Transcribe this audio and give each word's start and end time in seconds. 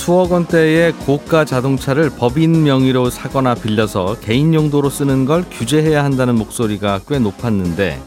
수억 0.00 0.32
원대의 0.32 0.92
고가 0.92 1.44
자동차를 1.44 2.08
법인 2.08 2.64
명의로 2.64 3.10
사거나 3.10 3.54
빌려서 3.54 4.16
개인 4.22 4.54
용도로 4.54 4.88
쓰는 4.88 5.26
걸 5.26 5.44
규제해야 5.50 6.02
한다는 6.02 6.36
목소리가 6.36 7.00
꽤 7.06 7.18
높았는데 7.18 8.00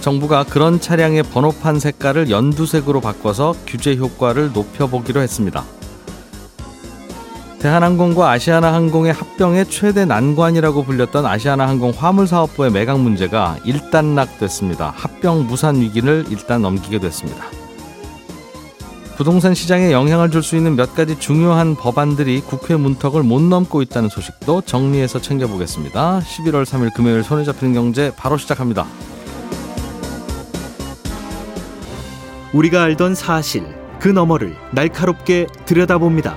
정부가 0.00 0.42
그런 0.42 0.80
차량의 0.80 1.22
번호판 1.22 1.78
색깔을 1.78 2.30
연두색으로 2.30 3.00
바꿔서 3.00 3.54
규제 3.64 3.94
효과를 3.94 4.50
높여보기로 4.52 5.20
했습니다. 5.20 5.62
대한항공과 7.60 8.28
아시아나항공의 8.32 9.12
합병의 9.12 9.70
최대 9.70 10.04
난관이라고 10.04 10.82
불렸던 10.82 11.26
아시아나항공 11.26 11.92
화물사업부의 11.96 12.72
매각 12.72 12.98
문제가 12.98 13.56
일단락됐습니다. 13.64 14.92
합병 14.96 15.46
무산 15.46 15.80
위기를 15.80 16.24
일단 16.28 16.62
넘기게 16.62 16.98
됐습니다. 16.98 17.59
부동산 19.20 19.52
시장에 19.52 19.92
영향을 19.92 20.30
줄 20.30 20.42
수 20.42 20.56
있는 20.56 20.76
몇 20.76 20.94
가지 20.94 21.18
중요한 21.18 21.74
법안들이 21.74 22.40
국회 22.40 22.74
문턱을 22.74 23.22
못 23.22 23.42
넘고 23.42 23.82
있다는 23.82 24.08
소식도 24.08 24.62
정리해서 24.62 25.20
챙겨보겠습니다. 25.20 26.20
11월 26.20 26.64
3일 26.64 26.94
금요일 26.94 27.22
손에 27.22 27.44
잡히는 27.44 27.74
경제 27.74 28.14
바로 28.16 28.38
시작합니다. 28.38 28.86
우리가 32.54 32.82
알던 32.84 33.14
사실 33.14 33.62
그 33.98 34.08
너머를 34.08 34.56
날카롭게 34.72 35.48
들여다봅니다. 35.66 36.34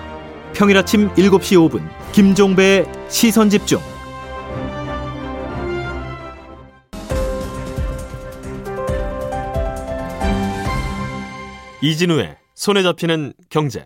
평일 0.52 0.78
아침 0.78 1.10
7시 1.14 1.56
5분 1.70 1.88
김종배의 2.12 2.86
시선 3.08 3.50
집중. 3.50 3.80
이진우의 11.82 12.43
손에 12.56 12.84
잡히는 12.84 13.34
경제. 13.50 13.86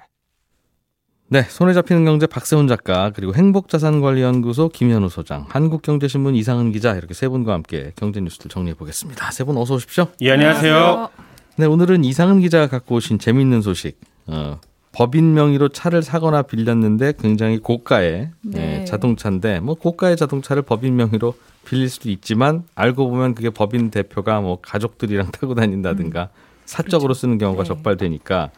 네, 1.30 1.42
손에 1.44 1.74
잡히는 1.74 2.06
경제 2.06 2.26
박세훈 2.26 2.68
작가 2.68 3.12
그리고 3.14 3.34
행복자산관리연구소 3.36 4.70
김현우 4.70 5.10
소장, 5.10 5.46
한국경제신문 5.50 6.36
이상은 6.36 6.72
기자 6.72 6.96
이렇게 6.96 7.14
세 7.14 7.28
분과 7.28 7.52
함께 7.54 7.92
경제 7.98 8.22
뉴스를 8.22 8.50
정리해 8.50 8.76
보겠습니다. 8.76 9.32
세 9.32 9.44
분 9.44 9.58
어서 9.58 9.76
오십시오. 9.76 10.08
예, 10.22 10.32
안녕하세요. 10.32 11.10
네, 11.58 11.66
오늘은 11.66 12.06
이상은 12.06 12.40
기자가 12.40 12.68
갖고 12.68 12.96
오신 12.96 13.20
재미있는 13.20 13.62
소식. 13.62 14.00
어, 14.28 14.60
법인 14.94 15.34
명의로 15.34 15.70
차를 15.70 16.02
사거나 16.02 16.44
빌렸는데 16.44 17.14
굉장히 17.20 17.58
고가의 17.60 18.32
네. 18.44 18.82
예, 18.82 18.86
자동차인데 18.86 19.60
뭐 19.60 19.76
고가의 19.76 20.16
자동차를 20.18 20.62
법인 20.62 20.96
명의로 20.96 21.36
빌릴 21.66 21.90
수도 21.90 22.10
있지만 22.10 22.64
알고 22.74 23.10
보면 23.10 23.36
그게 23.36 23.50
법인 23.50 23.92
대표가 23.92 24.40
뭐 24.40 24.60
가족들이랑 24.62 25.32
타고 25.34 25.56
다닌다든가 25.56 26.30
사적으로 26.68 27.16
쓰는 27.16 27.40
경우가 27.40 27.64
네. 27.64 27.68
적발되니까 27.68 28.52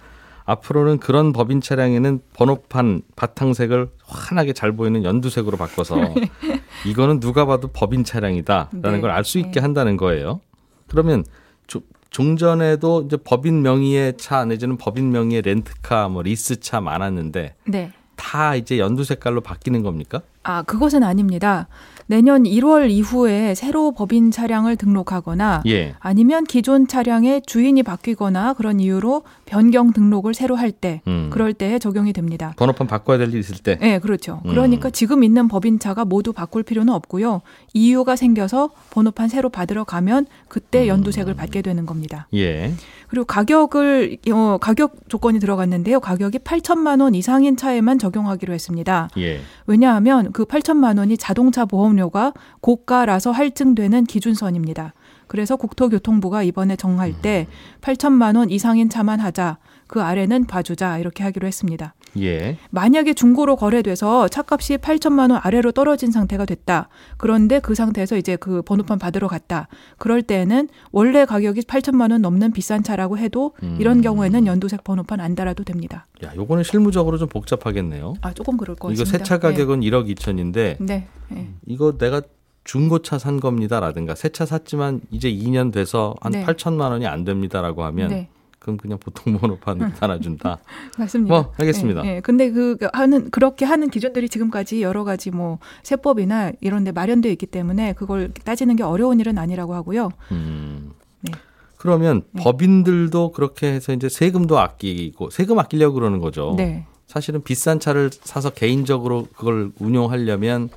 앞으로는 0.46 0.98
그런 0.98 1.32
법인 1.32 1.62
차량에는 1.62 2.22
번호판 2.34 3.04
바탕색을 3.16 3.90
환하게 4.04 4.54
잘 4.54 4.72
보이는 4.72 5.04
연두색으로 5.04 5.58
바꿔서 5.58 5.96
이거는 6.88 7.20
누가 7.20 7.46
봐도 7.46 7.68
법인 7.68 8.04
차량이다라는 8.04 8.82
네. 8.82 9.00
걸알 9.00 9.24
수 9.24 9.38
있게 9.38 9.52
네. 9.52 9.60
한다는 9.62 9.96
거예요. 9.96 10.42
그러면 10.88 11.24
조- 11.68 11.82
종전에도 12.10 13.04
이제 13.06 13.16
법인 13.18 13.62
명의의 13.62 14.18
차 14.18 14.44
내지는 14.44 14.78
법인 14.78 15.12
명의의 15.12 15.44
렌트카 15.44 16.10
뭐 16.10 16.24
리스차 16.24 16.82
많았는데 16.82 17.56
네. 17.68 17.92
다 18.16 18.56
이제 18.56 18.80
연두 18.80 19.04
색깔로 19.04 19.42
바뀌는 19.42 19.84
겁니까? 19.84 20.22
아, 20.44 20.62
그것은 20.64 21.04
아닙니다. 21.04 21.68
내년 22.08 22.42
1월 22.44 22.90
이후에 22.90 23.54
새로 23.54 23.92
법인 23.92 24.32
차량을 24.32 24.78
등록하거나 24.78 25.62
예. 25.68 25.94
아니면 26.00 26.44
기존 26.44 26.88
차량의 26.88 27.44
주인이 27.46 27.84
바뀌거나 27.84 28.54
그런 28.54 28.80
이유로 28.80 29.22
변경 29.46 29.94
등록을 29.94 30.34
새로 30.34 30.56
할 30.56 30.72
때, 30.72 31.02
음. 31.06 31.30
그럴 31.32 31.54
때에 31.54 31.78
적용이 31.78 32.12
됩니다. 32.14 32.54
번호판 32.58 32.88
바꿔야 32.88 33.20
될 33.20 33.30
일 33.30 33.38
있을 33.40 33.58
때. 33.58 33.78
네, 33.80 34.00
그렇죠. 34.00 34.42
음. 34.46 34.50
그러니까 34.50 34.90
지금 34.90 35.24
있는 35.24 35.48
법인차가 35.48 36.04
모두 36.04 36.34
바꿀 36.34 36.64
필요는 36.64 36.92
없고요. 36.92 37.42
이유가 37.74 38.16
생겨서 38.16 38.72
번호판 38.90 39.28
새로 39.30 39.50
받으러 39.50 39.84
가면 39.84 40.26
그때 40.48 40.88
연두색을 40.88 41.36
받게 41.36 41.62
되는 41.62 41.86
겁니다. 41.86 42.28
예. 42.34 42.74
그리고 43.08 43.26
가격을 43.26 44.18
어, 44.32 44.58
가격 44.60 44.96
조건이 45.10 45.40
들어갔는데요. 45.40 46.00
가격이 46.00 46.40
8천만 46.40 47.02
원 47.02 47.14
이상인 47.14 47.56
차에만 47.56 48.00
적용하기로 48.00 48.52
했습니다. 48.54 49.10
예. 49.18 49.42
왜냐하면 49.68 50.29
그 50.34 50.46
8천만 50.46 50.98
원이 50.98 51.18
자동차 51.18 51.66
보험료가 51.66 52.34
고가라서 52.62 53.32
할증되는 53.32 54.06
기준선입니다. 54.06 54.94
그래서 55.28 55.56
국토교통부가 55.56 56.44
이번에 56.44 56.76
정할 56.76 57.14
때 57.22 57.48
8천만 57.82 58.36
원 58.36 58.50
이상인 58.50 58.90
차만 58.90 59.20
하자. 59.20 59.58
그 59.88 60.02
아래는 60.02 60.46
봐주자 60.46 60.98
이렇게 60.98 61.24
하기로 61.24 61.48
했습니다. 61.48 61.94
예. 62.18 62.58
만약에 62.72 63.14
중고로 63.14 63.56
거래돼서 63.56 64.28
차값이 64.28 64.78
8천만 64.78 65.32
원 65.32 65.40
아래로 65.44 65.72
떨어진 65.72 66.12
상태가 66.12 66.46
됐다. 66.46 66.90
그런데 67.18 67.60
그 67.60 67.76
상태에서 67.76 68.18
이제 68.18 68.36
그 68.36 68.62
번호판 68.62 69.00
받으러 69.00 69.28
갔다. 69.28 69.68
그럴 69.98 70.22
때에는 70.22 70.70
원래 70.92 71.26
가격이 71.26 71.62
8천만 71.62 72.12
원 72.12 72.22
넘는 72.22 72.52
비싼 72.52 72.84
차라고 72.84 73.18
해도 73.18 73.54
이런 73.80 74.02
경우에는 74.02 74.48
연두색 74.48 74.84
번호판 74.84 75.20
안 75.20 75.36
달아도 75.36 75.64
됩니다. 75.64 76.08
야, 76.24 76.32
요거는 76.36 76.64
실무적으로 76.64 77.18
좀 77.18 77.28
복잡하겠네요. 77.30 78.16
아 78.22 78.34
조금 78.34 78.58
그럴 78.58 78.76
것 78.76 78.92
이거 78.92 79.04
같습니다. 79.04 79.26
새차 79.26 79.38
가격은 79.40 79.82
1억 79.82 80.14
2천인데 80.16 80.54
네. 80.54 80.78
네. 80.80 81.08
네. 81.30 81.50
이거 81.68 81.98
내가 81.98 82.22
중고차 82.64 83.18
산 83.18 83.40
겁니다라든가 83.40 84.16
새 84.16 84.30
차 84.30 84.46
샀지만 84.46 85.02
이제 85.12 85.32
2년 85.32 85.72
돼서 85.74 86.16
한 86.22 86.32
네. 86.34 86.46
8천만 86.46 86.92
원이 86.92 87.08
안 87.08 87.24
됩니다라고 87.24 87.84
하면 87.86 88.10
네. 88.10 88.30
그럼 88.60 88.78
그냥 88.78 89.00
보통 89.00 89.34
번호판 89.40 89.94
달아준다. 89.94 90.60
맞습니다. 90.98 91.34
뭐, 91.34 91.54
알겠습니다. 91.58 92.06
예, 92.06 92.18
예. 92.18 92.20
근데 92.22 92.52
그 92.52 92.78
하는 92.94 93.32
그렇게 93.32 93.66
하는 93.66 93.90
기준들이 93.90 94.30
지금까지 94.30 94.82
여러 94.82 95.04
가지 95.04 95.32
뭐 95.32 95.60
세법이나 95.84 96.52
이런 96.62 96.84
데 96.84 96.92
마련되어 96.92 97.32
있기 97.32 97.48
때문에 97.48 97.94
그걸 97.94 98.32
따지는 98.44 98.76
게 98.76 98.84
어려운 98.84 99.20
일은 99.20 99.38
아니라고 99.38 99.74
하고요. 99.74 100.10
음. 100.32 100.92
네. 101.22 101.32
그러면 101.78 102.24
네. 102.32 102.44
법인들도 102.44 103.32
그렇게 103.32 103.68
해서 103.72 103.94
이제 103.94 104.10
세금도 104.10 104.60
아끼고 104.60 105.30
세금 105.30 105.58
아끼려고 105.60 105.96
그러는 105.96 106.20
거죠. 106.20 106.54
네. 106.58 106.86
사실은 107.08 107.42
비싼 107.42 107.80
차를 107.80 108.12
사서 108.12 108.52
개인적으로 108.52 109.28
그걸 109.36 109.72
운용하려면 109.80 110.70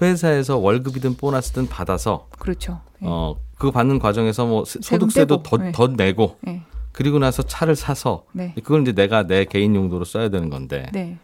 회사에서 0.00 0.58
월급이든 0.58 1.16
보너스든 1.16 1.68
받아서 1.68 2.28
그렇죠. 2.38 2.80
예. 3.02 3.06
어 3.08 3.36
그거 3.56 3.70
받는 3.72 3.98
과정에서 3.98 4.46
뭐 4.46 4.64
소득세도 4.64 5.42
떼고, 5.42 5.42
더, 5.42 5.56
네. 5.56 5.72
더 5.72 5.86
내고 5.88 6.36
예. 6.46 6.62
그리고 6.92 7.18
나서 7.18 7.42
차를 7.42 7.76
사서 7.76 8.24
네. 8.32 8.54
그걸 8.62 8.82
이제 8.82 8.92
내가 8.92 9.26
내 9.26 9.44
개인 9.44 9.74
용도로 9.74 10.04
써야 10.04 10.28
되는 10.28 10.50
건데 10.50 10.86
네. 10.92 11.16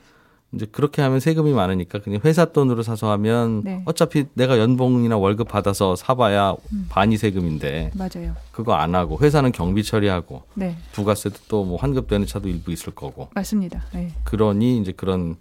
이제 0.53 0.65
그렇게 0.71 1.03
하면 1.03 1.19
세금이 1.19 1.53
많으니까 1.53 1.99
그냥 2.01 2.21
회사 2.25 2.45
돈으로 2.47 2.83
사서 2.85 3.11
하면 3.11 3.63
네. 3.65 3.83
어차피 3.85 4.27
내가 4.35 4.59
연봉이나 4.59 5.17
월급 5.19 5.49
받아서 5.49 5.97
사봐야 5.97 6.53
음. 6.73 6.87
반이 6.89 7.17
세금인데 7.17 7.91
맞아요. 7.95 8.35
그거 8.53 8.75
안 8.75 8.95
하고 8.95 9.19
회사는 9.21 9.51
경비 9.53 9.83
처리하고 9.83 10.45
네. 10.55 10.77
부가세도 10.93 11.37
또 11.49 11.65
뭐 11.65 11.77
환급되는 11.79 12.27
차도 12.27 12.49
일부 12.49 12.71
있을 12.71 12.95
거고 12.95 13.29
맞습니다. 13.35 13.83
예. 13.97 14.13
그러니 14.25 14.79
이제 14.79 14.93
그런 14.93 15.35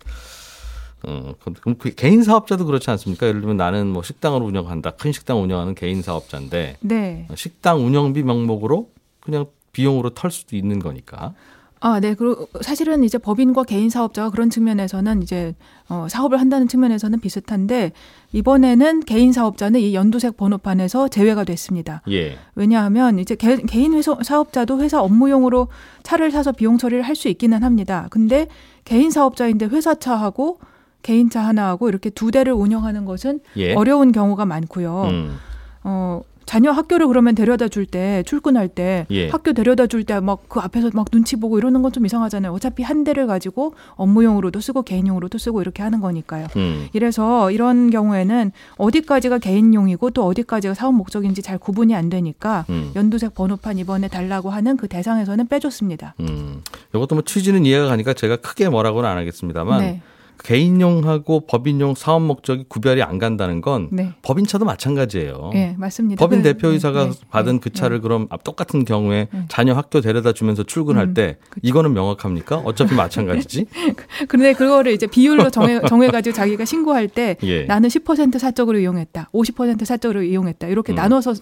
어 1.07 1.33
그럼 1.61 1.75
그 1.77 1.93
개인 1.93 2.23
사업자도 2.23 2.65
그렇지 2.65 2.89
않습니까? 2.89 3.27
예를 3.27 3.41
들면 3.41 3.57
나는 3.57 3.85
뭐 3.87 4.01
식당을 4.01 4.41
운영한다 4.41 4.91
큰 4.91 5.11
식당 5.11 5.41
운영하는 5.43 5.75
개인 5.75 6.01
사업자인데 6.01 6.77
네. 6.79 7.27
식당 7.35 7.85
운영비 7.85 8.23
명목으로 8.23 8.89
그냥 9.19 9.45
비용으로 9.75 10.11
털 10.11 10.31
수도 10.31 10.55
있는 10.55 10.79
거니까 10.79 11.33
아, 11.81 11.99
네. 11.99 12.15
그리고 12.15 12.47
사실은 12.61 13.03
이제 13.03 13.17
법인과 13.19 13.63
개인 13.65 13.89
사업자가 13.91 14.31
그런 14.31 14.49
측면에서는 14.49 15.21
이제 15.21 15.53
어, 15.89 16.07
사업을 16.09 16.39
한다는 16.39 16.67
측면에서는 16.67 17.19
비슷한데 17.19 17.91
이번에는 18.31 19.01
개인 19.01 19.33
사업자는 19.33 19.81
이 19.81 19.93
연두색 19.93 20.35
번호판에서 20.37 21.09
제외가 21.09 21.43
됐습니다. 21.43 22.01
예 22.09 22.37
왜냐하면 22.55 23.19
이제 23.19 23.35
개, 23.35 23.57
개인 23.57 23.93
회사, 23.93 24.17
사업자도 24.19 24.81
회사 24.81 25.01
업무용으로 25.01 25.67
차를 26.01 26.31
사서 26.31 26.53
비용 26.53 26.77
처리를 26.79 27.03
할 27.03 27.15
수 27.15 27.27
있기는 27.27 27.61
합니다. 27.63 28.07
근데 28.09 28.47
개인 28.85 29.11
사업자인데 29.11 29.65
회사 29.67 29.93
차하고 29.93 30.59
개인 31.03 31.29
차 31.29 31.45
하나하고 31.45 31.87
이렇게 31.89 32.09
두 32.09 32.31
대를 32.31 32.53
운영하는 32.53 33.05
것은 33.05 33.41
예. 33.57 33.75
어려운 33.75 34.11
경우가 34.11 34.45
많고요. 34.45 35.03
음. 35.03 35.37
어, 35.83 36.21
자녀 36.45 36.71
학교를 36.71 37.07
그러면 37.07 37.33
데려다 37.35 37.67
줄 37.67 37.85
때 37.85 38.23
출근할 38.25 38.67
때 38.69 39.05
예. 39.11 39.29
학교 39.29 39.53
데려다 39.53 39.87
줄 39.87 40.03
때 40.05 40.15
막 40.21 40.47
그 40.47 40.59
앞에서 40.59 40.89
막 40.93 41.09
눈치 41.11 41.35
보고 41.35 41.57
이러는 41.57 41.81
건 41.81 41.91
좀 41.91 42.05
이상하잖아요. 42.05 42.51
어차피 42.51 42.83
한 42.83 43.03
대를 43.03 43.25
가지고 43.27 43.73
업무용으로도 43.95 44.59
쓰고 44.59 44.81
개인용으로도 44.83 45.37
쓰고 45.37 45.61
이렇게 45.61 45.81
하는 45.83 46.01
거니까요. 46.01 46.47
음. 46.57 46.87
이래서 46.93 47.51
이런 47.51 47.89
경우에는 47.89 48.51
어디까지가 48.77 49.37
개인용이고 49.39 50.09
또 50.11 50.25
어디까지가 50.25 50.73
사업 50.73 50.93
목적인지 50.95 51.41
잘 51.41 51.57
구분이 51.57 51.95
안 51.95 52.09
되니까 52.09 52.65
음. 52.69 52.91
연두색 52.95 53.33
번호판 53.35 53.77
이번에 53.79 54.07
달라고 54.07 54.49
하는 54.49 54.77
그 54.77 54.87
대상에서는 54.87 55.47
빼줬습니다. 55.47 56.15
음. 56.19 56.61
이것도 56.93 57.15
뭐 57.15 57.23
취지는 57.23 57.65
이해가 57.65 57.87
가니까 57.87 58.13
제가 58.13 58.37
크게 58.37 58.69
뭐라고는 58.69 59.09
안 59.09 59.17
하겠습니다만 59.17 59.79
네. 59.79 60.01
개인용하고 60.43 61.41
법인용 61.47 61.95
사업 61.95 62.21
목적이 62.21 62.65
구별이 62.67 63.01
안 63.01 63.17
간다는 63.19 63.61
건 63.61 63.89
네. 63.91 64.13
법인차도 64.21 64.65
마찬가지예요. 64.65 65.49
네, 65.53 65.75
맞습니다. 65.77 66.19
법인 66.23 66.41
그- 66.41 66.53
대표이사가 66.53 67.03
네, 67.05 67.09
네, 67.11 67.15
받은 67.29 67.53
네, 67.53 67.59
그 67.61 67.69
차를 67.71 68.01
그럼 68.01 68.27
앞- 68.29 68.43
똑같은 68.43 68.85
경우에 68.85 69.27
네. 69.31 69.45
자녀 69.47 69.73
학교 69.73 70.01
데려다 70.01 70.33
주면서 70.33 70.63
출근할 70.63 71.07
음, 71.07 71.13
때 71.13 71.37
이거는 71.61 71.93
명확합니까? 71.93 72.57
어차피 72.65 72.93
마찬가지지. 72.95 73.65
근데 74.27 74.53
그거를 74.53 74.91
이제 74.91 75.07
비율로 75.07 75.49
정해 75.49 75.79
정해가지고 75.87 76.33
자기가 76.35 76.65
신고할 76.65 77.07
때 77.07 77.37
예. 77.43 77.63
나는 77.65 77.89
10% 77.89 78.37
사적으로 78.39 78.79
이용했다, 78.79 79.29
50% 79.33 79.85
사적으로 79.85 80.23
이용했다 80.23 80.67
이렇게 80.67 80.93
음. 80.93 80.95
나눠서 80.95 81.33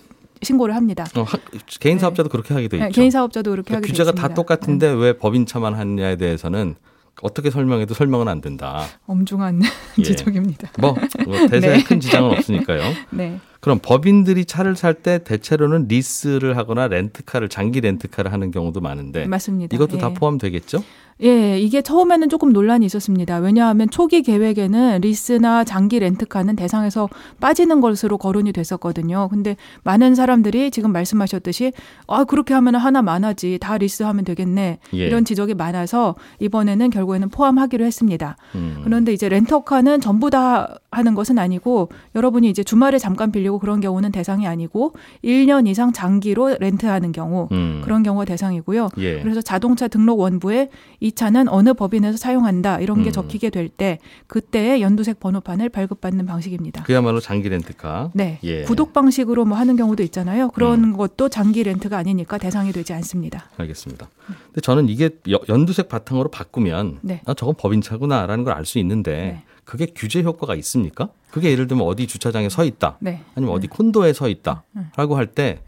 신고를 0.41 0.75
합니다. 0.75 1.05
어, 1.15 1.21
학- 1.23 1.39
개인 1.79 1.99
사업자도 1.99 2.27
그렇게 2.29 2.53
하게 2.53 2.67
돼 2.67 2.77
있죠. 2.77 2.85
네, 2.85 2.91
개인 2.91 3.11
사업자도 3.11 3.51
그렇게 3.51 3.67
그러니까 3.69 3.85
하게 3.85 3.91
규제가 3.91 4.11
돼 4.11 4.15
있습니다. 4.15 4.27
다 4.27 4.33
똑같은데 4.33 4.89
왜 4.91 5.13
법인차만 5.17 5.73
하느냐에 5.73 6.17
대해서는 6.17 6.75
어떻게 7.21 7.49
설명해도 7.51 7.93
설명은 7.93 8.27
안 8.27 8.41
된다. 8.41 8.85
엄중한 9.05 9.61
예. 9.99 10.03
지적입니다. 10.03 10.69
뭐, 10.79 10.95
뭐 11.25 11.47
대세에 11.47 11.77
네. 11.77 11.83
큰 11.83 11.99
지장은 11.99 12.31
없으니까요. 12.31 12.81
네, 13.11 13.39
그럼 13.59 13.79
법인들이 13.81 14.45
차를 14.45 14.75
살 14.75 14.93
때 14.95 15.23
대체로는 15.23 15.87
리스를 15.87 16.57
하거나 16.57 16.87
렌트카를 16.87 17.49
장기 17.49 17.81
렌트카를 17.81 18.31
하는 18.31 18.51
경우도 18.51 18.79
많은데 18.81 19.25
맞습니다. 19.25 19.75
이것도 19.75 19.97
다 19.97 20.09
예. 20.11 20.13
포함되겠죠? 20.13 20.83
예, 21.21 21.59
이게 21.59 21.81
처음에는 21.81 22.29
조금 22.29 22.51
논란이 22.51 22.85
있었습니다. 22.85 23.37
왜냐하면 23.37 23.89
초기 23.89 24.21
계획에는 24.21 25.01
리스나 25.01 25.63
장기 25.63 25.99
렌트카는 25.99 26.55
대상에서 26.55 27.09
빠지는 27.39 27.81
것으로 27.81 28.17
거론이 28.17 28.51
됐었거든요. 28.51 29.29
근데 29.29 29.55
많은 29.83 30.15
사람들이 30.15 30.71
지금 30.71 30.91
말씀하셨듯이 30.91 31.71
아 32.07 32.23
그렇게 32.23 32.53
하면 32.53 32.75
하나 32.75 33.01
많아지 33.01 33.57
다 33.59 33.77
리스하면 33.77 34.25
되겠네 34.25 34.79
예. 34.93 34.97
이런 34.97 35.25
지적이 35.25 35.53
많아서 35.53 36.15
이번에는 36.39 36.89
결국에는 36.89 37.29
포함하기로 37.29 37.85
했습니다. 37.85 38.35
음. 38.55 38.81
그런데 38.83 39.13
이제 39.13 39.29
렌터카는 39.29 40.01
전부 40.01 40.29
다 40.29 40.79
하는 40.91 41.15
것은 41.15 41.39
아니고 41.39 41.89
여러분이 42.15 42.49
이제 42.49 42.63
주말에 42.63 42.97
잠깐 42.99 43.31
빌리고 43.31 43.59
그런 43.59 43.81
경우는 43.81 44.11
대상이 44.11 44.47
아니고 44.47 44.93
1년 45.23 45.67
이상 45.67 45.91
장기로 45.91 46.57
렌트하는 46.59 47.11
경우 47.11 47.47
음. 47.51 47.81
그런 47.83 48.03
경우가 48.03 48.25
대상이고요. 48.25 48.89
예. 48.97 49.21
그래서 49.21 49.41
자동차 49.41 49.87
등록 49.87 50.19
원부에 50.19 50.69
이 51.03 51.11
차는 51.11 51.49
어느 51.49 51.73
법인에서 51.73 52.15
사용한다 52.17 52.79
이런 52.79 53.03
게 53.03 53.09
음. 53.09 53.11
적히게 53.11 53.49
될 53.49 53.67
때 53.67 53.99
그때의 54.27 54.81
연두색 54.81 55.19
번호판을 55.19 55.67
발급받는 55.67 56.25
방식입니다. 56.25 56.83
그야말로 56.83 57.19
장기 57.19 57.49
렌트카. 57.49 58.11
네. 58.13 58.39
예. 58.43 58.63
구독 58.63 58.93
방식으로 58.93 59.43
뭐 59.43 59.57
하는 59.57 59.75
경우도 59.75 60.01
있잖아요. 60.03 60.49
그런 60.51 60.95
것도 60.95 61.27
장기 61.27 61.61
렌트가 61.63 61.97
아니니까 61.97 62.37
대상이 62.37 62.71
되지 62.71 62.93
않습니다. 62.93 63.49
알겠습니다. 63.57 64.07
근데 64.47 64.61
저는 64.61 64.87
이게 64.87 65.09
여- 65.31 65.39
연두색 65.49 65.89
바탕으로 65.89 66.29
바꾸면 66.29 66.99
네. 67.01 67.21
아 67.25 67.33
저건 67.33 67.55
법인 67.57 67.81
차구나라는 67.81 68.45
걸 68.45 68.53
알 68.53 68.63
수 68.65 68.79
있는데 68.79 69.11
네. 69.11 69.43
그게 69.65 69.87
규제 69.93 70.23
효과가 70.23 70.55
있습니까? 70.55 71.09
그게 71.31 71.51
예를 71.51 71.67
들면 71.67 71.85
어디 71.85 72.07
주차장에 72.07 72.47
서 72.47 72.63
있다. 72.63 72.97
네. 73.01 73.21
아니면 73.35 73.53
어디 73.55 73.67
콘도에 73.67 74.13
서 74.13 74.25
음. 74.27 74.31
있다라고 74.31 75.17
할 75.17 75.27
때 75.27 75.59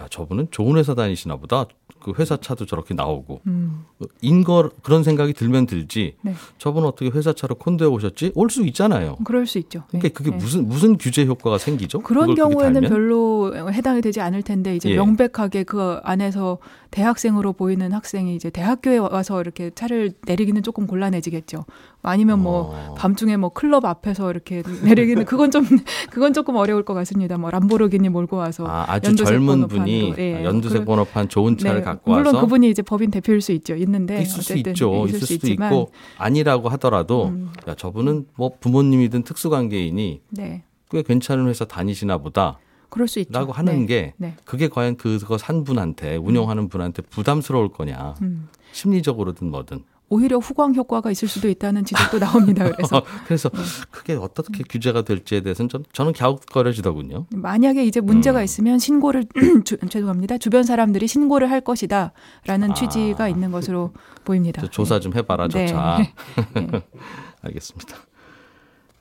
야, 0.00 0.06
저분은 0.10 0.48
좋은 0.52 0.76
회사 0.76 0.94
다니시나 0.94 1.36
보다. 1.36 1.64
그 2.06 2.12
회사 2.20 2.36
차도 2.36 2.66
저렇게 2.66 2.94
나오고 2.94 3.40
음. 3.48 3.84
인거 4.20 4.70
그런 4.84 5.02
생각이 5.02 5.32
들면 5.32 5.66
들지. 5.66 6.14
네. 6.22 6.34
저분 6.56 6.84
어떻게 6.84 7.10
회사 7.10 7.32
차로 7.32 7.56
콘도에 7.56 7.88
오셨지? 7.88 8.30
올 8.36 8.48
수 8.48 8.64
있잖아요. 8.66 9.16
그럴 9.24 9.44
수 9.44 9.58
있죠. 9.58 9.82
그러니까 9.88 10.08
네. 10.08 10.12
그게 10.14 10.30
네. 10.30 10.36
무슨 10.36 10.68
무슨 10.68 10.96
규제 10.98 11.26
효과가 11.26 11.58
생기죠? 11.58 11.98
그런 11.98 12.36
경우에는? 12.36 12.82
별로 12.82 13.52
해당이 13.72 14.02
되지 14.02 14.20
않을 14.20 14.42
텐데 14.44 14.76
이제 14.76 14.90
예. 14.90 14.94
명백하게 14.94 15.64
그 15.64 15.98
안에서 16.04 16.58
대학생으로 16.90 17.52
보이는 17.52 17.92
학생이 17.92 18.34
이제 18.34 18.50
대학교에 18.50 18.98
와서 18.98 19.40
이렇게 19.40 19.70
차를 19.74 20.12
내리기는 20.26 20.62
조금 20.62 20.86
곤란해지겠죠. 20.86 21.64
아니면 22.02 22.40
뭐 22.42 22.72
어. 22.74 22.94
밤중에 22.96 23.36
뭐 23.36 23.48
클럽 23.50 23.84
앞에서 23.84 24.30
이렇게 24.30 24.62
내리기는 24.84 25.24
그건 25.26 25.50
좀 25.50 25.64
그건 26.10 26.32
조금 26.32 26.56
어려울 26.56 26.84
것 26.84 26.94
같습니다. 26.94 27.36
뭐 27.38 27.50
람보르기니 27.50 28.08
몰고 28.08 28.36
와서 28.36 28.64
아, 28.68 28.94
연두색 29.04 29.26
젊은. 29.26 29.66
분이 29.68 30.14
예. 30.18 30.44
연두색 30.44 30.80
그- 30.80 30.84
번호판 30.84 31.28
좋은 31.28 31.58
차를 31.58 31.80
네, 31.80 31.84
갖고 31.84 32.10
물론 32.12 32.26
와서 32.26 32.40
그분이 32.40 32.70
이제 32.70 32.82
법인 32.82 33.10
대표일 33.10 33.40
수 33.40 33.52
있죠. 33.52 33.74
있는데 33.74 34.22
있을 34.22 34.42
수 34.42 34.56
있죠. 34.58 35.06
있을 35.06 35.16
있을 35.16 35.26
수 35.26 35.34
수도 35.34 35.46
있지만 35.48 35.72
있고 35.72 35.90
아니라고 36.18 36.68
하더라도 36.70 37.26
음. 37.28 37.50
야 37.68 37.74
저분은 37.74 38.26
뭐 38.36 38.52
부모님이든 38.60 39.24
특수관계인이 39.24 40.20
네. 40.30 40.62
꽤 40.90 41.02
괜찮은 41.02 41.48
회사 41.48 41.64
다니시나 41.64 42.18
보다라고 42.18 42.58
그럴 42.88 43.08
수 43.08 43.18
있죠. 43.20 43.50
하는 43.50 43.80
네. 43.80 43.86
게 43.86 44.14
네. 44.16 44.34
그게 44.44 44.68
과연 44.68 44.96
그거 44.96 45.38
산 45.38 45.64
분한테 45.64 46.16
운영하는 46.16 46.68
분한테 46.68 47.02
부담스러울 47.02 47.68
거냐 47.68 48.14
음. 48.22 48.48
심리적으로든 48.72 49.50
뭐든 49.50 49.84
오히려 50.08 50.38
후광 50.38 50.74
효과가 50.74 51.10
있을 51.10 51.26
수도 51.26 51.48
있다는 51.48 51.84
지적도 51.84 52.18
나옵니다. 52.20 52.70
그래서 52.76 53.02
그래서 53.26 53.48
네. 53.48 53.58
그게 53.90 54.14
어떻게 54.14 54.62
규제가 54.62 55.02
될지에 55.02 55.40
대해서는 55.40 55.68
전, 55.68 55.84
저는 55.92 56.12
갸웃거려지더군요. 56.12 57.26
만약에 57.34 57.84
이제 57.84 58.00
문제가 58.00 58.38
음. 58.38 58.44
있으면 58.44 58.78
신고를 58.78 59.24
주, 59.64 59.76
죄송합니다. 59.78 60.38
주변 60.38 60.62
사람들이 60.62 61.08
신고를 61.08 61.50
할 61.50 61.60
것이다라는 61.60 62.70
아. 62.70 62.74
취지가 62.74 63.28
있는 63.28 63.50
것으로 63.50 63.92
보입니다. 64.24 64.62
저 64.62 64.68
조사 64.68 65.00
좀 65.00 65.12
해봐라 65.14 65.48
저 65.48 65.58
네. 65.58 65.66
차. 65.66 65.98
알겠습니다. 67.42 67.96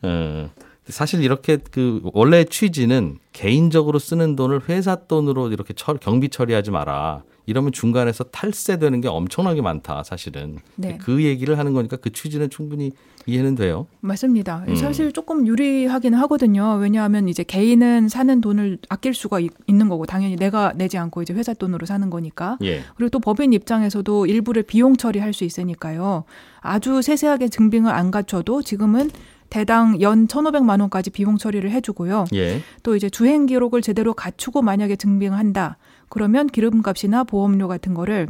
어, 0.01 0.49
사실 0.87 1.23
이렇게 1.23 1.57
그 1.71 2.01
원래 2.13 2.43
취지는 2.43 3.17
개인적으로 3.33 3.99
쓰는 3.99 4.35
돈을 4.35 4.69
회사 4.69 4.95
돈으로 4.95 5.51
이렇게 5.51 5.73
처, 5.73 5.93
경비 5.93 6.29
처리하지 6.29 6.71
마라. 6.71 7.23
이러면 7.47 7.71
중간에서 7.71 8.23
탈세되는 8.25 9.01
게 9.01 9.07
엄청나게 9.07 9.61
많다. 9.61 10.03
사실은 10.03 10.57
네. 10.75 10.97
그 10.99 11.23
얘기를 11.23 11.57
하는 11.59 11.73
거니까 11.73 11.97
그 11.97 12.11
취지는 12.11 12.49
충분히 12.49 12.91
이해는 13.27 13.55
돼요. 13.55 13.87
맞습니다. 14.01 14.65
음. 14.67 14.75
사실 14.75 15.11
조금 15.11 15.47
유리하기는 15.47 16.17
하거든요. 16.19 16.77
왜냐하면 16.79 17.27
이제 17.27 17.43
개인은 17.43 18.07
사는 18.09 18.41
돈을 18.41 18.79
아낄 18.89 19.13
수가 19.13 19.39
있, 19.39 19.51
는 19.67 19.89
거고 19.89 20.05
당연히 20.05 20.35
내가 20.35 20.73
내지 20.75 20.97
않고 20.97 21.23
이제 21.23 21.33
회사 21.33 21.53
돈으로 21.53 21.85
사는 21.85 22.09
거니까. 22.09 22.57
예. 22.63 22.81
그리고 22.95 23.09
또 23.09 23.19
법인 23.19 23.53
입장에서도 23.53 24.25
일부를 24.27 24.63
비용 24.63 24.95
처리할 24.95 25.33
수 25.33 25.43
있으니까요. 25.43 26.23
아주 26.61 27.01
세세하게 27.01 27.49
증빙을 27.49 27.91
안 27.91 28.11
갖춰도 28.11 28.61
지금은 28.61 29.09
대당 29.49 30.01
연 30.01 30.27
1,500만 30.27 30.81
원까지 30.81 31.09
비용 31.11 31.37
처리를 31.37 31.71
해주고요. 31.71 32.25
예. 32.33 32.61
또 32.83 32.95
이제 32.95 33.09
주행 33.09 33.45
기록을 33.45 33.81
제대로 33.81 34.13
갖추고 34.13 34.61
만약에 34.61 34.95
증빙한다. 34.95 35.77
그러면 36.09 36.47
기름값이나 36.47 37.23
보험료 37.23 37.67
같은 37.67 37.93
거를 37.93 38.27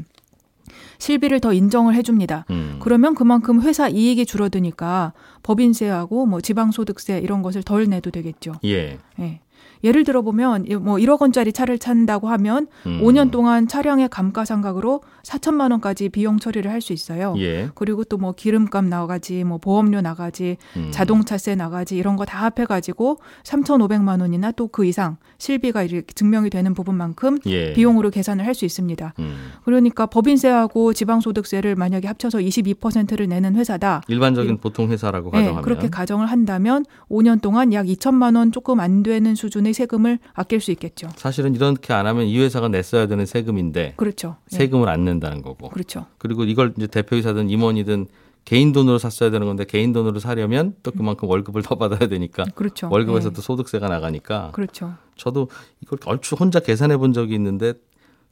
실비를 0.98 1.40
더 1.40 1.54
인정을 1.54 1.94
해줍니다. 1.96 2.46
음. 2.50 2.78
그러면 2.82 3.16
그만큼 3.16 3.62
회사 3.62 3.88
이익이 3.88 4.26
줄어드니까 4.26 5.14
법인세하고 5.44 6.26
뭐 6.26 6.42
지방소득세 6.42 7.20
이런 7.20 7.42
것을 7.42 7.64
덜 7.64 7.86
내도 7.88 8.12
되겠죠. 8.12 8.54
예. 8.64 8.98
예. 9.20 9.40
예를 9.84 10.04
들어 10.04 10.22
보면 10.22 10.66
뭐 10.82 10.96
1억 10.96 11.22
원짜리 11.22 11.52
차를 11.54 11.78
찬다고 11.80 12.28
하면 12.30 12.68
음. 12.86 13.02
5년 13.04 13.32
동안 13.32 13.68
차량의 13.68 14.10
감가상각으로 14.10 15.02
4천만 15.24 15.72
원까지 15.72 16.10
비용 16.10 16.40
처리를 16.40 16.72
할 16.72 16.82
수 16.82 16.94
있어요. 16.94 17.34
예. 17.38 17.70
그리고 17.76 18.04
또 18.04 18.18
뭐 18.18 18.32
기름값 18.34 18.86
나가지, 18.86 19.44
뭐 19.44 19.58
보험료 19.58 20.00
나가지, 20.02 20.58
음. 20.78 20.90
자동차세 20.92 21.56
나가지 21.56 21.98
이런 21.98 22.16
거 22.16 22.26
다 22.26 22.40
합해 22.46 22.66
가지고 22.66 23.20
3,500만 23.44 24.22
원이나 24.22 24.52
또 24.52 24.68
그 24.68 24.86
이상 24.86 25.18
실비가 25.38 25.84
이렇게 25.84 26.14
증명이 26.14 26.50
되는 26.50 26.74
부분만큼 26.74 27.38
예. 27.46 27.74
비용으로 27.74 28.10
계산을 28.10 28.46
할 28.46 28.56
수 28.56 28.66
있습니다. 28.66 29.14
음. 29.20 29.52
그러니까 29.66 30.06
법인세하고 30.06 30.94
지방소득세를 30.94 31.76
만약에 31.76 32.08
합쳐서 32.08 32.40
22%를 32.40 33.28
내는 33.28 33.56
회사다. 33.56 34.02
일반적인 34.08 34.58
보통 34.60 34.90
회사라고 34.92 35.30
네, 35.32 35.40
가정하면 35.40 35.62
그렇게 35.64 35.90
가정을 35.90 36.28
한다면 36.28 36.86
5년 37.10 37.42
동안 37.42 37.74
약 37.74 37.86
2천만 37.86 38.38
원 38.38 38.52
조금 38.52 38.80
안 38.80 39.04
되는 39.04 39.36
수 39.36 39.45
준의 39.50 39.74
세금을 39.74 40.20
아낄 40.34 40.60
수 40.60 40.72
있겠죠. 40.72 41.10
사실은 41.16 41.56
이렇게 41.56 41.94
안 41.94 42.08
하면 42.08 42.26
이 42.26 42.40
회사가 42.40 42.68
냈어야 42.68 43.08
되는 43.08 43.26
세금인데 43.26 43.94
그렇죠. 43.98 44.38
네. 44.52 44.58
세금을 44.58 44.90
안 44.90 45.06
낸다는 45.06 45.42
거고. 45.42 45.70
그렇죠. 45.70 46.06
그리고 46.18 46.44
이걸 46.44 46.74
이제 46.78 46.88
대표이사든 46.88 47.50
임원이든 47.50 48.08
개인 48.46 48.72
돈으로 48.72 49.00
샀어야 49.00 49.32
되는 49.32 49.48
건데 49.48 49.66
개인 49.66 49.92
돈으로 49.92 50.20
사려면 50.20 50.76
또 50.84 50.92
그만큼 50.92 51.28
월급을 51.28 51.64
더 51.64 51.76
받아야 51.76 52.08
되니까 52.08 52.46
그렇죠. 52.54 52.88
월급에서 52.92 53.30
네. 53.30 53.36
또 53.36 53.42
소득세가 53.42 53.90
나가니까 53.90 54.52
그렇죠. 54.54 54.94
저도 55.16 55.50
이걸 55.82 55.98
얼추 56.06 56.36
혼자 56.36 56.60
계산해 56.60 56.98
본 56.98 57.12
적이 57.12 57.34
있는데 57.36 57.74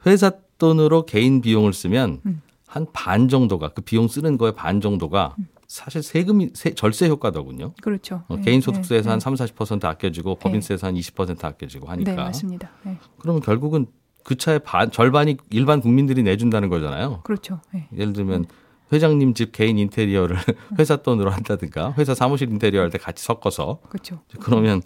회사 0.05 0.31
돈으로 0.59 1.05
개인 1.05 1.41
비용을 1.41 1.73
쓰면 1.73 2.21
음. 2.27 2.41
한반 2.67 3.27
정도가 3.27 3.69
그 3.69 3.81
비용 3.81 4.07
쓰는 4.07 4.37
거의 4.37 4.53
반 4.53 4.81
정도가 4.81 5.35
사실 5.67 6.03
세금이 6.03 6.51
세, 6.53 6.73
절세 6.73 7.07
효과더군요. 7.07 7.73
그렇죠. 7.81 8.23
어, 8.27 8.35
네, 8.35 8.41
개인 8.43 8.61
소득세에서 8.61 9.09
네, 9.09 9.09
한 9.11 9.19
네. 9.19 9.23
3, 9.23 9.33
40% 9.33 9.85
아껴지고 9.85 10.35
법인세에서 10.35 10.87
한 10.87 10.95
20% 10.95 11.43
아껴지고 11.43 11.87
하니까. 11.89 12.11
네, 12.11 12.17
맞습니다. 12.17 12.69
네, 12.83 12.97
그러면 13.19 13.41
결국은 13.41 13.87
그 14.23 14.35
차의 14.35 14.59
반 14.59 14.91
절반이 14.91 15.37
일반 15.49 15.81
국민들이 15.81 16.23
내준다는 16.23 16.69
거잖아요. 16.69 17.21
그렇죠. 17.23 17.59
네. 17.73 17.87
예를 17.97 18.13
들면 18.13 18.45
회장님 18.91 19.33
집 19.33 19.51
개인 19.51 19.77
인테리어를 19.79 20.37
회사 20.79 20.97
돈으로 20.97 21.31
한다든가 21.31 21.93
회사 21.97 22.13
사무실 22.13 22.49
인테리어 22.49 22.81
할 22.81 22.89
때 22.91 22.97
같이 22.99 23.23
섞어서 23.23 23.79
그렇죠. 23.89 24.21
그러면 24.39 24.81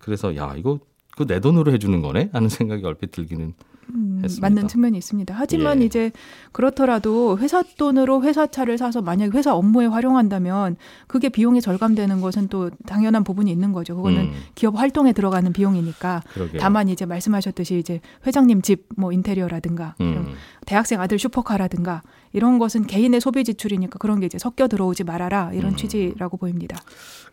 그래서 0.00 0.34
야 0.36 0.54
이거 0.56 0.78
그 1.16 1.26
내 1.26 1.38
돈으로 1.40 1.70
해주는 1.72 2.00
거네 2.02 2.30
하는 2.32 2.48
생각이 2.48 2.84
얼핏 2.84 3.10
들기는 3.12 3.54
음. 3.94 4.22
맞는 4.40 4.68
측면이 4.68 4.96
있습니다. 4.96 5.34
하지만 5.36 5.82
예. 5.82 5.86
이제 5.86 6.12
그렇더라도 6.52 7.38
회사 7.38 7.62
돈으로 7.62 8.22
회사 8.22 8.46
차를 8.46 8.78
사서 8.78 9.02
만약 9.02 9.34
회사 9.34 9.54
업무에 9.54 9.86
활용한다면 9.86 10.76
그게 11.06 11.28
비용이 11.28 11.60
절감되는 11.60 12.20
것은 12.20 12.48
또 12.48 12.70
당연한 12.86 13.24
부분이 13.24 13.50
있는 13.50 13.72
거죠. 13.72 13.96
그거는 13.96 14.20
음, 14.20 14.32
기업 14.54 14.78
활동에 14.78 15.12
들어가는 15.12 15.52
비용이니까. 15.52 16.22
그러게요. 16.32 16.60
다만 16.60 16.88
이제 16.88 17.04
말씀하셨듯이 17.06 17.78
이제 17.78 18.00
회장님 18.26 18.62
집 18.62 18.84
뭐 18.96 19.12
인테리어라든가 19.12 19.94
음, 20.00 20.34
대학생 20.66 21.00
아들 21.00 21.18
슈퍼카라든가 21.18 22.02
이런 22.32 22.58
것은 22.58 22.86
개인의 22.86 23.20
소비 23.20 23.44
지출이니까 23.44 23.98
그런 23.98 24.20
게 24.20 24.26
이제 24.26 24.38
섞여 24.38 24.68
들어오지 24.68 25.04
말아라 25.04 25.52
이런 25.52 25.72
음. 25.72 25.76
취지라고 25.76 26.36
보입니다. 26.36 26.78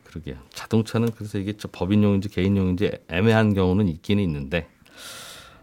그러게요. 0.04 0.36
자동차는 0.50 1.10
그래서 1.16 1.38
이게 1.38 1.54
저 1.58 1.70
법인용인지 1.72 2.30
개인용인지 2.30 2.92
애매한 3.08 3.54
경우는 3.54 3.88
있기는 3.88 4.22
있는데 4.24 4.68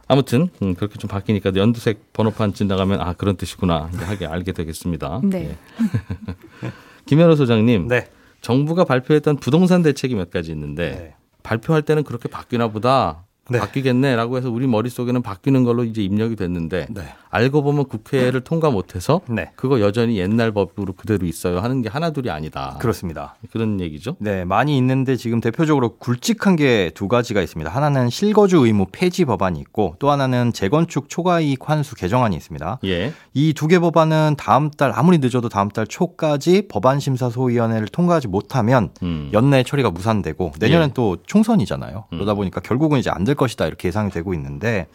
아무튼 0.08 0.48
음, 0.62 0.74
그렇게 0.74 0.98
좀 0.98 1.08
바뀌니까 1.08 1.52
연두색 1.54 2.14
번호판 2.14 2.54
지나가면 2.54 3.00
아 3.00 3.12
그런 3.12 3.36
뜻이구나 3.36 3.90
하게 3.92 4.26
알게 4.26 4.52
되겠습니다. 4.52 5.20
네. 5.24 5.50
예. 5.50 5.56
김현호 7.06 7.36
소장님, 7.36 7.88
네. 7.88 8.08
정부가 8.40 8.84
발표했던 8.84 9.36
부동산 9.36 9.82
대책이 9.82 10.14
몇 10.14 10.30
가지 10.30 10.50
있는데 10.50 10.90
네. 10.90 11.14
발표할 11.42 11.82
때는 11.82 12.04
그렇게 12.04 12.28
바뀌나 12.28 12.68
보다. 12.68 13.24
네. 13.48 13.58
바뀌겠네라고 13.58 14.36
해서 14.36 14.50
우리 14.50 14.66
머릿속에는 14.66 15.22
바뀌는 15.22 15.64
걸로 15.64 15.84
이제 15.84 16.02
입력이 16.02 16.36
됐는데 16.36 16.86
네. 16.90 17.02
알고 17.30 17.62
보면 17.62 17.84
국회를 17.86 18.40
통과 18.40 18.70
못해서 18.70 19.20
네. 19.28 19.50
그거 19.56 19.80
여전히 19.80 20.18
옛날 20.18 20.50
법으로 20.52 20.94
그대로 20.94 21.26
있어요 21.26 21.60
하는 21.60 21.82
게 21.82 21.88
하나둘이 21.88 22.30
아니다. 22.30 22.76
그렇습니다. 22.80 23.36
그런 23.52 23.80
얘기죠. 23.80 24.16
네, 24.18 24.44
많이 24.44 24.76
있는데 24.78 25.16
지금 25.16 25.40
대표적으로 25.40 25.96
굵직한 25.98 26.56
게 26.56 26.90
두 26.94 27.06
가지가 27.08 27.42
있습니다. 27.42 27.70
하나는 27.70 28.08
실거주 28.10 28.64
의무 28.66 28.86
폐지 28.92 29.24
법안이 29.24 29.60
있고 29.60 29.94
또 29.98 30.10
하나는 30.10 30.52
재건축 30.52 31.08
초과이익 31.08 31.68
환수 31.68 31.94
개정안이 31.96 32.34
있습니다. 32.36 32.78
예. 32.84 33.12
이 33.34 33.52
두 33.52 33.68
개 33.68 33.78
법안은 33.78 34.36
다음 34.38 34.70
달 34.70 34.92
아무리 34.94 35.18
늦어도 35.18 35.48
다음 35.48 35.68
달 35.68 35.86
초까지 35.86 36.68
법안 36.68 36.98
심사 37.00 37.28
소위원회를 37.30 37.88
통과하지 37.88 38.28
못하면 38.28 38.90
음. 39.02 39.28
연내 39.32 39.62
처리가 39.62 39.90
무산되고 39.90 40.52
내년엔 40.58 40.88
예. 40.88 40.92
또 40.94 41.16
총선이잖아요. 41.26 42.04
음. 42.12 42.16
그러다 42.18 42.34
보니까 42.34 42.60
결국은 42.60 42.98
이제 42.98 43.10
안 43.10 43.24
될 43.24 43.34
것이다 43.38 43.66
이렇게 43.66 43.88
예상이 43.88 44.10
되고 44.10 44.34
있는데 44.34 44.88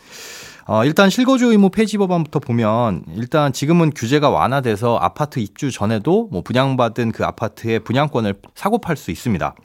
어, 0.66 0.86
일단 0.86 1.10
실거주 1.10 1.48
의무 1.48 1.72
폐지 1.72 1.98
법안부터 1.98 2.40
보면 2.40 3.04
일단 3.16 3.52
지금은 3.52 3.92
규제가 3.92 4.30
완화돼서 4.30 4.98
아파트 4.98 5.40
입주 5.40 5.72
전에도 5.72 6.30
뭐 6.32 6.42
분양받은 6.42 7.12
그 7.12 7.26
아파트의 7.26 7.80
분양권을 7.80 8.36
사고 8.56 8.78
팔 8.80 8.96
수 8.96 9.12
있습니다. 9.12 9.56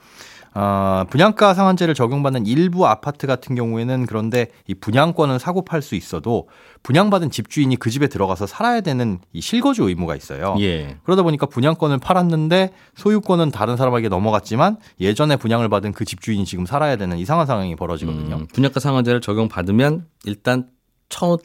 어, 0.60 1.04
분양가 1.08 1.54
상한제를 1.54 1.94
적용받는 1.94 2.44
일부 2.46 2.84
아파트 2.88 3.28
같은 3.28 3.54
경우에는 3.54 4.06
그런데 4.06 4.48
이 4.66 4.74
분양권을 4.74 5.38
사고 5.38 5.64
팔 5.64 5.82
수 5.82 5.94
있어도 5.94 6.48
분양받은 6.82 7.30
집주인이 7.30 7.76
그 7.76 7.90
집에 7.90 8.08
들어가서 8.08 8.48
살아야 8.48 8.80
되는 8.80 9.20
이 9.32 9.40
실거주 9.40 9.88
의무가 9.88 10.16
있어요. 10.16 10.56
예. 10.58 10.96
그러다 11.04 11.22
보니까 11.22 11.46
분양권을 11.46 11.98
팔았는데 11.98 12.72
소유권은 12.96 13.52
다른 13.52 13.76
사람에게 13.76 14.08
넘어갔지만 14.08 14.78
예전에 15.00 15.36
분양을 15.36 15.68
받은 15.68 15.92
그 15.92 16.04
집주인이 16.04 16.44
지금 16.44 16.66
살아야 16.66 16.96
되는 16.96 17.18
이상한 17.18 17.46
상황이 17.46 17.76
벌어지거든요. 17.76 18.34
음, 18.34 18.46
분양가 18.52 18.80
상한제를 18.80 19.20
적용받으면 19.20 20.06
일단 20.24 20.68
첫 21.08 21.40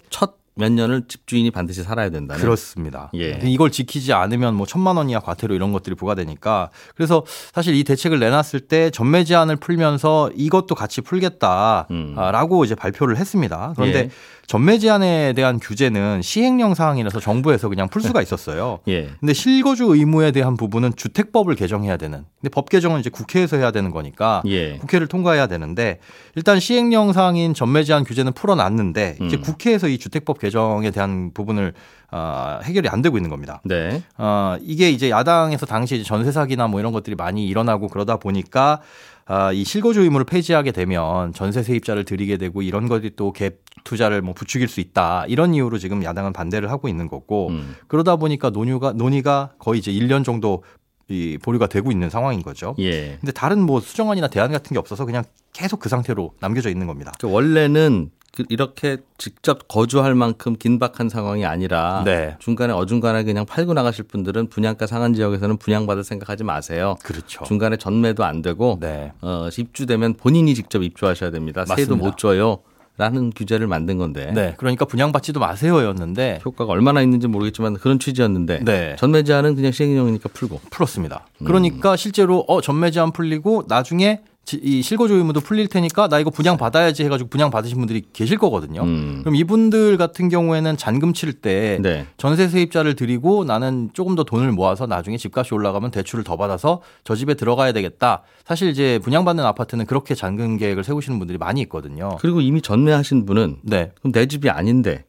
몇 0.55 0.71
년을 0.71 1.07
집주인이 1.07 1.49
반드시 1.51 1.83
살아야 1.83 2.09
된다는. 2.09 2.41
그렇습니다. 2.41 3.09
예. 3.15 3.39
이걸 3.43 3.71
지키지 3.71 4.13
않으면 4.13 4.55
뭐 4.55 4.67
천만 4.67 4.97
원이야 4.97 5.19
과태료 5.19 5.55
이런 5.55 5.71
것들이 5.71 5.95
부과되니까 5.95 6.69
그래서 6.95 7.25
사실 7.53 7.75
이 7.75 7.83
대책을 7.83 8.19
내놨을 8.19 8.61
때 8.67 8.89
전매 8.91 9.23
제한을 9.23 9.55
풀면서 9.55 10.31
이것도 10.35 10.75
같이 10.75 11.01
음. 11.01 11.03
풀겠다라고 11.03 12.65
이제 12.65 12.75
발표를 12.75 13.17
했습니다. 13.17 13.73
그런데 13.75 13.99
예. 13.99 14.09
전매 14.47 14.77
제한에 14.77 15.33
대한 15.33 15.59
규제는 15.59 16.21
시행령 16.21 16.73
사항이라서 16.73 17.19
정부에서 17.19 17.69
그냥 17.69 17.87
풀 17.87 18.01
수가 18.01 18.21
있었어요. 18.21 18.79
예. 18.87 19.09
근데 19.19 19.33
실거주 19.33 19.85
의무에 19.85 20.31
대한 20.31 20.57
부분은 20.57 20.93
주택법을 20.95 21.55
개정해야 21.55 21.97
되는. 21.97 22.25
근데 22.41 22.49
법 22.49 22.69
개정은 22.69 22.99
이제 22.99 23.09
국회에서 23.09 23.57
해야 23.57 23.71
되는 23.71 23.89
거니까 23.91 24.41
예. 24.45 24.77
국회를 24.77 25.07
통과해야 25.07 25.47
되는데 25.47 25.99
일단 26.35 26.59
시행령 26.59 27.13
사항인 27.13 27.53
전매 27.53 27.83
제한 27.83 28.03
규제는 28.03 28.33
풀어놨는데 28.33 29.17
이제 29.21 29.37
음. 29.37 29.41
국회에서 29.41 29.87
이 29.87 29.97
주택법 29.97 30.39
개정에 30.39 30.91
대한 30.91 31.31
부분을 31.33 31.73
어, 32.13 32.59
해결이 32.63 32.89
안 32.89 33.01
되고 33.01 33.17
있는 33.17 33.31
겁니다. 33.31 33.59
네. 33.65 34.03
어, 34.19 34.55
이게 34.61 34.91
이제 34.91 35.09
야당에서 35.09 35.65
당시 35.65 36.03
전세 36.03 36.31
사기나 36.31 36.67
뭐 36.67 36.79
이런 36.79 36.91
것들이 36.93 37.15
많이 37.15 37.47
일어나고 37.47 37.87
그러다 37.87 38.17
보니까 38.17 38.81
아, 39.25 39.51
이 39.51 39.63
실거주 39.63 40.01
의무를 40.01 40.25
폐지하게 40.25 40.73
되면 40.73 41.33
전세 41.33 41.63
세입자를 41.63 42.03
들이게 42.05 42.37
되고 42.37 42.61
이런 42.61 42.87
것들이 42.87 43.15
또 43.15 43.33
갭 43.33 43.55
투자를 43.83 44.21
뭐 44.21 44.33
부추길 44.33 44.67
수 44.67 44.79
있다 44.79 45.25
이런 45.27 45.55
이유로 45.55 45.77
지금 45.79 46.03
야당은 46.03 46.33
반대를 46.33 46.69
하고 46.69 46.87
있는 46.87 47.07
거고 47.07 47.49
음. 47.49 47.75
그러다 47.87 48.17
보니까 48.17 48.51
논의가 48.51 48.93
논의가 48.93 49.53
거의 49.57 49.79
이제 49.79 49.91
1년 49.91 50.23
정도 50.23 50.63
이 51.09 51.37
보류가 51.41 51.67
되고 51.67 51.91
있는 51.91 52.09
상황인 52.09 52.43
거죠. 52.43 52.75
예. 52.79 53.17
근데 53.19 53.31
다른 53.31 53.59
뭐 53.59 53.81
수정안이나 53.81 54.27
대안 54.27 54.51
같은 54.51 54.73
게 54.73 54.79
없어서 54.79 55.05
그냥 55.05 55.23
계속 55.51 55.79
그 55.79 55.89
상태로 55.89 56.35
남겨져 56.39 56.69
있는 56.69 56.87
겁니다. 56.87 57.11
그 57.19 57.29
원래는 57.29 58.09
그 58.19 58.22
이렇게 58.49 58.97
직접 59.17 59.67
거주할 59.67 60.15
만큼 60.15 60.55
긴박한 60.57 61.09
상황이 61.09 61.45
아니라 61.45 62.01
네. 62.03 62.35
중간에 62.39 62.73
어중간하게 62.73 63.25
그냥 63.25 63.45
팔고 63.45 63.73
나가실 63.75 64.05
분들은 64.05 64.47
분양가 64.49 64.87
상한 64.87 65.13
지역에서는 65.13 65.57
분양받을 65.57 66.03
생각하지 66.03 66.43
마세요. 66.43 66.95
그렇죠. 67.03 67.43
중간에 67.45 67.77
전매도 67.77 68.23
안 68.25 68.41
되고 68.41 68.77
네. 68.81 69.11
어, 69.21 69.49
입주되면 69.55 70.15
본인이 70.15 70.55
직접 70.55 70.81
입주하셔야 70.81 71.29
됩니다. 71.29 71.63
세도 71.65 71.73
맞습니다. 71.95 72.05
못 72.05 72.17
줘요. 72.17 72.59
라는 72.95 73.31
규제를 73.35 73.65
만든 73.65 73.97
건데 73.97 74.31
네. 74.35 74.53
그러니까 74.57 74.85
분양받지도 74.85 75.39
마세요였는데 75.39 76.41
효과가 76.45 76.71
얼마나 76.71 77.01
있는지 77.01 77.27
모르겠지만 77.27 77.73
그런 77.75 77.97
취지였는데 77.97 78.59
네. 78.63 78.95
전매 78.99 79.23
제한은 79.23 79.55
그냥 79.55 79.71
시행령이니까 79.71 80.29
풀고 80.31 80.61
풀었습니다. 80.69 81.25
음. 81.41 81.45
그러니까 81.45 81.95
실제로 81.95 82.45
어 82.47 82.61
전매 82.61 82.91
제한 82.91 83.11
풀리고 83.11 83.63
나중에 83.67 84.17
지- 84.17 84.32
이 84.61 84.81
실거주 84.81 85.15
의무도 85.15 85.39
풀릴 85.39 85.67
테니까 85.67 86.09
나 86.09 86.19
이거 86.19 86.29
분양 86.29 86.57
받아야지 86.57 87.03
해가지고 87.05 87.29
분양 87.29 87.49
받으신 87.49 87.77
분들이 87.77 88.03
계실 88.11 88.37
거거든요. 88.37 88.83
음. 88.83 89.21
그럼 89.21 89.35
이분들 89.35 89.97
같은 89.97 90.27
경우에는 90.27 90.75
잔금 90.77 91.13
칠때 91.13 91.79
네. 91.81 92.05
전세 92.17 92.49
세입자를 92.49 92.95
드리고 92.95 93.45
나는 93.45 93.89
조금 93.93 94.15
더 94.15 94.23
돈을 94.23 94.51
모아서 94.51 94.85
나중에 94.85 95.17
집값이 95.17 95.53
올라가면 95.53 95.91
대출을 95.91 96.23
더 96.23 96.35
받아서 96.35 96.81
저 97.03 97.15
집에 97.15 97.35
들어가야 97.35 97.71
되겠다. 97.71 98.23
사실 98.45 98.69
이제 98.69 98.99
분양받는 99.03 99.43
아파트는 99.45 99.85
그렇게 99.85 100.13
잔금 100.13 100.57
계획을 100.57 100.83
세우시는 100.83 101.19
분들이 101.19 101.37
많이 101.37 101.61
있거든요. 101.61 102.17
그리고 102.19 102.41
이미 102.41 102.61
전매하신 102.61 103.25
분은 103.25 103.57
네. 103.63 103.91
그럼 104.01 104.11
내 104.11 104.25
집이 104.25 104.49
아닌데 104.49 105.05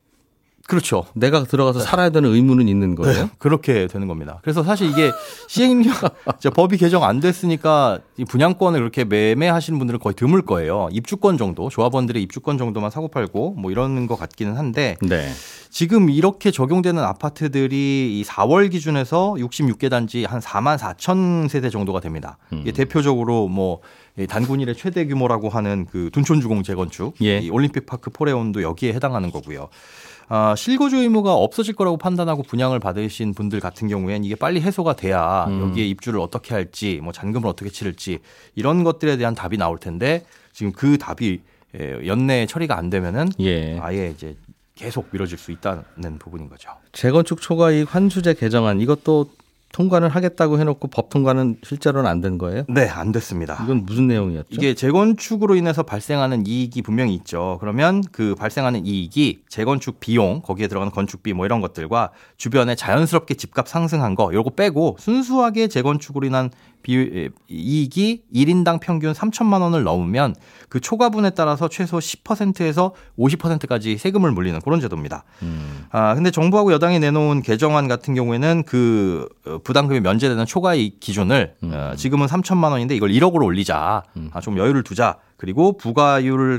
그렇죠. 0.66 1.04
내가 1.12 1.44
들어가서 1.44 1.80
살아야 1.80 2.08
되는 2.08 2.32
의무는 2.32 2.68
있는 2.68 2.94
거예요. 2.94 3.28
그렇게 3.38 3.86
되는 3.86 4.08
겁니다. 4.08 4.38
그래서 4.42 4.62
사실 4.62 4.88
이게 4.88 5.10
시행령 5.46 5.92
법이 6.54 6.78
개정 6.78 7.04
안 7.04 7.20
됐으니까 7.20 7.98
이 8.16 8.24
분양권을 8.24 8.80
그렇게 8.80 9.04
매매하시는 9.04 9.78
분들은 9.78 10.00
거의 10.00 10.14
드물 10.14 10.42
거예요. 10.42 10.88
입주권 10.90 11.36
정도, 11.36 11.68
조합원들의 11.68 12.22
입주권 12.22 12.56
정도만 12.56 12.90
사고 12.90 13.08
팔고 13.08 13.56
뭐 13.58 13.70
이런 13.70 14.06
것 14.06 14.16
같기는 14.18 14.56
한데 14.56 14.96
네. 15.02 15.28
지금 15.70 16.08
이렇게 16.08 16.50
적용되는 16.50 17.02
아파트들이 17.02 18.20
이 18.20 18.24
4월 18.24 18.70
기준에서 18.70 19.34
66개 19.38 19.90
단지 19.90 20.24
한 20.24 20.40
4만 20.40 20.78
4천 20.78 21.48
세대 21.48 21.68
정도가 21.68 22.00
됩니다. 22.00 22.38
이게 22.52 22.72
대표적으로 22.72 23.48
뭐이 23.48 24.26
단군 24.28 24.60
일의 24.60 24.76
최대 24.76 25.04
규모라고 25.06 25.48
하는 25.48 25.86
그 25.90 26.10
둔촌주공 26.12 26.62
재건축, 26.62 27.16
예. 27.22 27.38
이 27.38 27.50
올림픽 27.50 27.86
파크 27.86 28.10
포레온도 28.10 28.62
여기에 28.62 28.92
해당하는 28.92 29.30
거고요. 29.30 29.68
아, 30.28 30.54
실거주 30.56 30.96
의무가 30.96 31.34
없어질 31.34 31.74
거라고 31.74 31.96
판단하고 31.96 32.42
분양을 32.42 32.78
받으신 32.80 33.34
분들 33.34 33.60
같은 33.60 33.88
경우엔 33.88 34.24
이게 34.24 34.34
빨리 34.34 34.60
해소가 34.60 34.96
돼야 34.96 35.46
음. 35.48 35.60
여기에 35.68 35.86
입주를 35.86 36.20
어떻게 36.20 36.54
할지, 36.54 37.00
뭐 37.02 37.12
잔금을 37.12 37.48
어떻게 37.48 37.70
치를지 37.70 38.20
이런 38.54 38.84
것들에 38.84 39.16
대한 39.16 39.34
답이 39.34 39.56
나올 39.56 39.78
텐데 39.78 40.24
지금 40.52 40.72
그 40.72 40.98
답이 40.98 41.40
예, 41.78 42.06
연내 42.06 42.46
처리가 42.46 42.76
안 42.76 42.88
되면은 42.88 43.30
예. 43.40 43.78
아예 43.80 44.10
이제 44.14 44.36
계속 44.74 45.08
미뤄질 45.10 45.38
수 45.38 45.52
있다는 45.52 46.18
부분인 46.18 46.48
거죠. 46.48 46.70
재건축 46.92 47.40
초과이익 47.40 47.94
환수제 47.94 48.34
개정안 48.34 48.80
이것도 48.80 49.28
통과는 49.74 50.08
하겠다고 50.08 50.60
해놓고 50.60 50.86
법 50.88 51.10
통과는 51.10 51.56
실제로는 51.64 52.08
안 52.08 52.20
된 52.20 52.38
거예요? 52.38 52.62
네, 52.68 52.88
안 52.88 53.10
됐습니다. 53.10 53.60
이건 53.64 53.84
무슨 53.84 54.06
내용이었죠? 54.06 54.46
이게 54.50 54.72
재건축으로 54.74 55.56
인해서 55.56 55.82
발생하는 55.82 56.46
이익이 56.46 56.80
분명히 56.82 57.12
있죠. 57.16 57.58
그러면 57.60 58.02
그 58.12 58.36
발생하는 58.36 58.86
이익이 58.86 59.42
재건축 59.48 59.98
비용, 59.98 60.40
거기에 60.42 60.68
들어가는 60.68 60.92
건축비 60.92 61.32
뭐 61.32 61.44
이런 61.44 61.60
것들과 61.60 62.10
주변에 62.36 62.76
자연스럽게 62.76 63.34
집값 63.34 63.66
상승한 63.68 64.14
거 64.14 64.32
요거 64.32 64.50
빼고 64.50 64.96
순수하게 65.00 65.66
재건축으로 65.66 66.24
인한 66.26 66.50
비, 66.84 67.30
이익이 67.48 68.22
1인당 68.32 68.78
평균 68.78 69.12
3천만 69.12 69.62
원을 69.62 69.82
넘으면 69.82 70.36
그 70.68 70.80
초과분에 70.80 71.30
따라서 71.30 71.68
최소 71.68 71.98
10%에서 71.98 72.94
50%까지 73.18 73.96
세금을 73.96 74.30
물리는 74.30 74.60
그런 74.60 74.80
제도입니다. 74.80 75.24
음. 75.42 75.86
아, 75.90 76.14
근데 76.14 76.30
정부하고 76.30 76.72
여당이 76.72 77.00
내놓은 77.00 77.42
개정안 77.42 77.88
같은 77.88 78.14
경우에는 78.14 78.64
그 78.66 79.28
어, 79.46 79.58
부담금이 79.64 80.00
면제되는 80.00 80.44
초과이익 80.46 81.00
기준을 81.00 81.54
음. 81.64 81.70
어, 81.72 81.94
지금은 81.96 82.26
3천만 82.26 82.70
원인데 82.70 82.94
이걸 82.94 83.10
1억으로 83.10 83.44
올리자. 83.44 84.04
아, 84.32 84.40
좀 84.40 84.58
여유를 84.58 84.84
두자. 84.84 85.16
그리고 85.36 85.76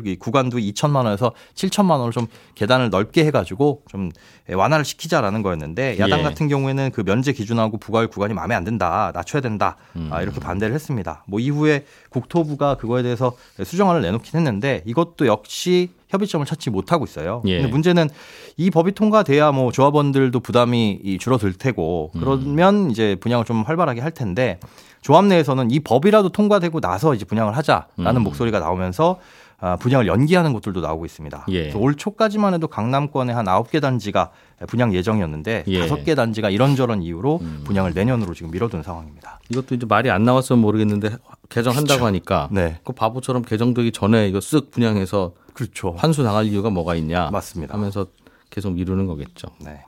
이 0.05 0.15
구간도 0.17 0.57
2천만 0.57 1.05
원에서 1.05 1.33
7천만 1.53 1.99
원을 1.99 2.11
좀 2.11 2.27
계단을 2.55 2.89
넓게 2.89 3.25
해가지고 3.25 3.83
좀 3.89 4.11
완화를 4.51 4.85
시키자라는 4.85 5.41
거였는데 5.41 5.97
야당 5.99 6.19
예. 6.19 6.23
같은 6.23 6.47
경우에는 6.47 6.91
그 6.91 7.03
면제 7.03 7.33
기준하고 7.33 7.77
부과율 7.77 8.07
구간이 8.07 8.33
마음에 8.33 8.55
안 8.55 8.63
든다, 8.63 9.11
낮춰야 9.13 9.41
된다 9.41 9.77
음. 9.95 10.09
아, 10.11 10.21
이렇게 10.21 10.39
반대를 10.39 10.73
했습니다. 10.75 11.23
뭐 11.27 11.39
이후에 11.39 11.85
국토부가 12.09 12.75
그거에 12.75 13.03
대해서 13.03 13.35
수정안을 13.63 14.01
내놓긴 14.01 14.37
했는데 14.37 14.83
이것도 14.85 15.27
역시 15.27 15.91
협의점을 16.15 16.45
찾지 16.45 16.69
못하고 16.69 17.05
있어요. 17.05 17.41
예. 17.45 17.57
근데 17.57 17.71
문제는 17.71 18.09
이 18.57 18.69
법이 18.71 18.93
통과돼야 18.93 19.51
뭐 19.51 19.71
조합원들도 19.71 20.39
부담이 20.39 20.99
이 21.03 21.17
줄어들 21.17 21.53
테고 21.53 22.11
그러면 22.13 22.91
이제 22.91 23.15
분양을 23.19 23.45
좀 23.45 23.63
활발하게 23.63 24.01
할 24.01 24.11
텐데 24.11 24.59
조합 25.01 25.25
내에서는 25.25 25.69
이 25.71 25.79
법이라도 25.81 26.29
통과되고 26.29 26.79
나서 26.79 27.13
이제 27.13 27.25
분양을 27.25 27.55
하자라는 27.57 28.21
음. 28.21 28.23
목소리가 28.23 28.59
나오면서 28.59 29.19
아, 29.57 29.77
분양을 29.77 30.05
연기하는 30.07 30.51
곳들도 30.51 30.81
나오고 30.81 31.05
있습니다. 31.05 31.45
예. 31.49 31.71
올 31.73 31.95
초까지만 31.95 32.53
해도 32.53 32.67
강남권에 32.67 33.31
한 33.31 33.45
9개 33.45 33.81
단지가 33.81 34.31
분양 34.67 34.93
예정이었는데 34.93 35.63
예. 35.67 35.81
음. 35.81 35.87
5개 35.87 36.15
단지가 36.15 36.49
이런저런 36.49 37.01
이유로 37.01 37.41
분양을 37.63 37.93
내년으로 37.93 38.33
지금 38.33 38.51
미뤄둔 38.51 38.83
상황입니다. 38.83 39.39
이것도 39.49 39.75
이제 39.75 39.85
말이 39.85 40.09
안 40.09 40.23
나왔으면 40.23 40.61
모르겠는데 40.61 41.11
개정한다고 41.49 42.05
하니까 42.05 42.49
네. 42.51 42.79
그 42.83 42.93
바보처럼 42.93 43.43
개정되기 43.43 43.91
전에 43.91 44.27
이거 44.27 44.39
쓱 44.39 44.71
분양해서 44.71 45.33
그렇죠. 45.55 45.95
환수 45.97 46.21
당할 46.23 46.45
이유가 46.45 46.69
뭐가 46.69 46.93
있냐 46.95 47.29
맞습니다. 47.31 47.73
하면서 47.73 48.05
계속 48.51 48.73
미루는 48.73 49.07
거겠죠. 49.07 49.47
네. 49.65 49.79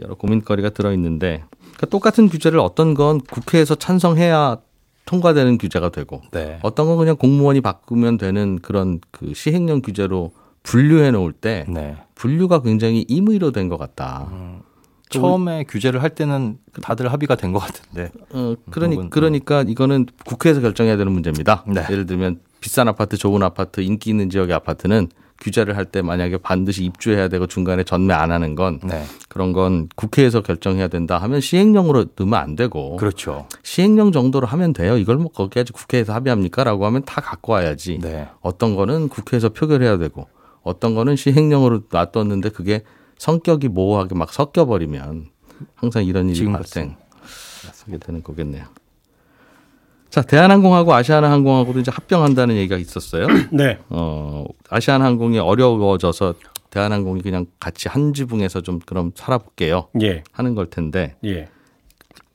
여러 0.00 0.14
고민거리가 0.14 0.70
들어 0.70 0.92
있는데 0.92 1.42
그러니까 1.58 1.86
똑같은 1.86 2.28
규제를 2.28 2.60
어떤 2.60 2.94
건 2.94 3.20
국회에서 3.20 3.74
찬성해야 3.74 4.58
통과되는 5.06 5.58
규제가 5.58 5.88
되고 5.90 6.22
네. 6.30 6.60
어떤 6.62 6.86
건 6.86 6.96
그냥 6.98 7.16
공무원이 7.16 7.60
바꾸면 7.62 8.16
되는 8.18 8.60
그런 8.60 9.00
그 9.10 9.34
시행령 9.34 9.82
규제로 9.82 10.30
분류해 10.62 11.10
놓을 11.10 11.32
때 11.32 11.64
네. 11.68 11.96
분류가 12.14 12.62
굉장히 12.62 13.04
임의로 13.08 13.50
된 13.50 13.68
것 13.68 13.76
같다. 13.78 14.30
처음에 15.08 15.64
규제를 15.64 16.02
할 16.02 16.10
때는 16.10 16.58
다들 16.82 17.12
합의가 17.12 17.34
된 17.34 17.52
것 17.52 17.58
같은데. 17.58 18.12
어, 18.30 18.54
그러니 18.70 18.94
부분, 18.94 19.10
그러니까 19.10 19.62
이거는 19.66 20.06
국회에서 20.24 20.60
결정해야 20.60 20.96
되는 20.96 21.10
문제입니다. 21.10 21.64
네. 21.66 21.84
예를 21.90 22.06
들면 22.06 22.40
비싼 22.60 22.88
아파트, 22.88 23.16
좋은 23.16 23.42
아파트, 23.42 23.80
인기 23.80 24.10
있는 24.10 24.30
지역의 24.30 24.54
아파트는 24.54 25.08
규제를 25.40 25.76
할 25.76 25.86
때 25.86 26.02
만약에 26.02 26.36
반드시 26.36 26.84
입주해야 26.84 27.28
되고 27.28 27.46
중간에 27.46 27.82
전매 27.82 28.12
안 28.12 28.30
하는 28.30 28.54
건 28.54 28.78
네. 28.84 29.04
그런 29.28 29.52
건 29.52 29.88
국회에서 29.96 30.42
결정해야 30.42 30.88
된다 30.88 31.16
하면 31.18 31.40
시행령으로 31.40 32.06
넣으면 32.16 32.38
안 32.38 32.56
되고 32.56 32.96
그렇죠. 32.96 33.46
시행령 33.62 34.12
정도로 34.12 34.46
하면 34.46 34.74
돼요. 34.74 34.98
이걸 34.98 35.16
뭐 35.16 35.32
거기까지 35.32 35.72
국회에서 35.72 36.12
합의합니까라고 36.12 36.84
하면 36.86 37.02
다 37.04 37.22
갖고 37.22 37.52
와야지. 37.54 38.00
네. 38.02 38.28
어떤 38.42 38.76
거는 38.76 39.08
국회에서 39.08 39.48
표결해야 39.48 39.96
되고 39.96 40.28
어떤 40.62 40.94
거는 40.94 41.16
시행령으로 41.16 41.84
놔뒀는데 41.90 42.50
그게 42.50 42.82
성격이 43.16 43.68
모호하게 43.68 44.14
막 44.14 44.32
섞여 44.32 44.66
버리면 44.66 45.28
항상 45.74 46.04
이런 46.04 46.28
일이 46.28 46.44
발생하게 46.44 46.96
되는 47.98 48.22
거겠네요. 48.22 48.64
자, 50.10 50.22
대한항공하고 50.22 50.92
아시아나항공하고도 50.92 51.78
이제 51.78 51.90
합병한다는 51.92 52.56
얘기가 52.56 52.76
있었어요. 52.76 53.26
네. 53.52 53.78
어, 53.88 54.44
아시아나항공이 54.68 55.38
어려워져서 55.38 56.34
대한항공이 56.70 57.22
그냥 57.22 57.46
같이 57.58 57.88
한 57.88 58.12
지붕에서 58.12 58.60
좀 58.60 58.78
그럼 58.78 59.12
살아볼게요 59.14 59.88
예. 60.02 60.22
하는 60.32 60.54
걸 60.54 60.70
텐데 60.70 61.16
예. 61.24 61.48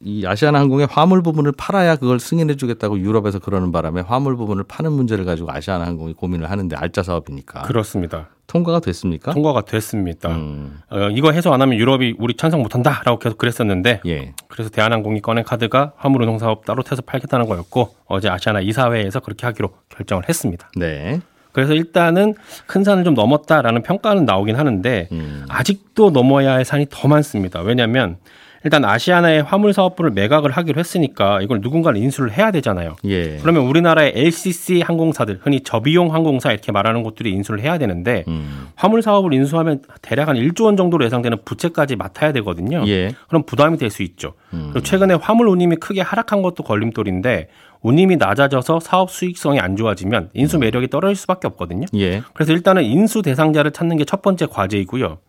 이 0.02 0.26
아시아나항공의 0.26 0.88
화물 0.90 1.24
부분을 1.24 1.54
팔아야 1.58 1.96
그걸 1.96 2.20
승인해주겠다고 2.20 3.00
유럽에서 3.00 3.40
그러는 3.40 3.72
바람에 3.72 4.02
화물 4.02 4.36
부분을 4.36 4.66
파는 4.68 4.92
문제를 4.92 5.26
가지고 5.26 5.52
아시아나항공이 5.52 6.14
고민을 6.14 6.52
하는데 6.52 6.76
알짜 6.76 7.02
사업이니까 7.02 7.64
그렇습니다. 7.64 8.30
통과가 8.48 8.80
됐습니까? 8.80 9.34
통과가 9.34 9.62
됐습니다. 9.62 10.30
음, 10.30 10.80
어, 10.90 11.10
이거 11.12 11.32
해소 11.32 11.54
안 11.54 11.62
하면 11.62 11.78
유럽이 11.78 12.16
우리 12.20 12.36
찬성 12.36 12.62
못한다라고 12.62 13.20
계속 13.20 13.38
그랬었는데 13.38 14.02
예. 14.06 14.34
그래서 14.48 14.70
대한항공이 14.70 15.22
꺼낸 15.22 15.44
카드가 15.44 15.94
화물운송 15.98 16.40
사업 16.40 16.66
따로 16.66 16.84
태서 16.84 17.02
팔겠다는 17.02 17.48
거였고 17.48 17.96
어제 18.06 18.30
아시아나 18.30 18.62
이사회에서 18.62 19.20
그렇게 19.20 19.46
하기로 19.46 19.70
결정을 19.90 20.30
했습니다. 20.30 20.70
네. 20.76 21.22
그래서 21.52 21.74
일단은 21.74 22.34
큰 22.68 22.84
산을 22.84 23.06
좀 23.06 23.14
넘었다라는 23.14 23.82
평가는 23.82 24.26
나오긴 24.26 24.58
하는데 24.58 25.08
음. 25.12 25.46
아직도 25.48 26.12
넘어야 26.12 26.52
할 26.52 26.66
산이 26.66 26.88
더 26.90 27.08
많습니다. 27.08 27.62
왜냐하면 27.62 28.18
일단 28.66 28.84
아시아나의 28.84 29.44
화물 29.44 29.74
사업부를 29.74 30.10
매각을 30.12 30.50
하기로 30.52 30.80
했으니까 30.80 31.40
이걸 31.42 31.62
누군가를 31.62 31.98
인수를 32.02 32.32
해야 32.34 32.50
되잖아요. 32.50 32.96
예. 33.06 33.38
그러면 33.38 33.62
우리나라의 33.68 34.14
LCC 34.16 34.82
항공사들, 34.82 35.40
흔히 35.44 35.62
저비용 35.62 36.14
항공사 36.14 36.52
이렇게 36.52 36.72
말하는 36.72 37.04
곳들이 37.04 37.30
인수를 37.32 37.62
해야 37.62 37.78
되는데 37.78 38.24
음. 38.28 38.68
화물 38.76 39.04
사업을 39.04 39.34
인수하면 39.34 39.84
대략 40.02 40.30
한 40.30 40.36
1조 40.36 40.64
원 40.66 40.76
정도로 40.78 41.06
예상되는 41.06 41.38
부채까지 41.46 41.96
맡아야 41.96 42.32
되거든요. 42.34 42.84
예. 42.88 43.12
그럼 43.28 43.44
부담이 43.44 43.78
될 43.78 43.92
수 43.92 44.02
있죠. 44.02 44.34
음. 44.54 44.72
그리고 44.74 44.84
최근에 44.84 45.14
화물 45.14 45.48
운임이 45.48 45.76
크게 45.76 46.02
하락한 46.02 46.42
것도 46.42 46.64
걸림돌인데 46.64 47.48
운임이 47.84 48.16
낮아져서 48.18 48.80
사업 48.80 49.12
수익성이 49.12 49.60
안 49.60 49.76
좋아지면 49.78 50.32
인수 50.34 50.58
매력이 50.58 50.88
떨어질 50.88 51.16
수밖에 51.16 51.46
없거든요. 51.50 51.86
예. 51.96 52.24
그래서 52.34 52.52
일단은 52.52 52.84
인수 52.84 53.22
대상자를 53.22 53.72
찾는 53.72 53.98
게 53.98 54.06
첫 54.06 54.24
번째 54.24 54.48
과제이고요. 54.48 55.20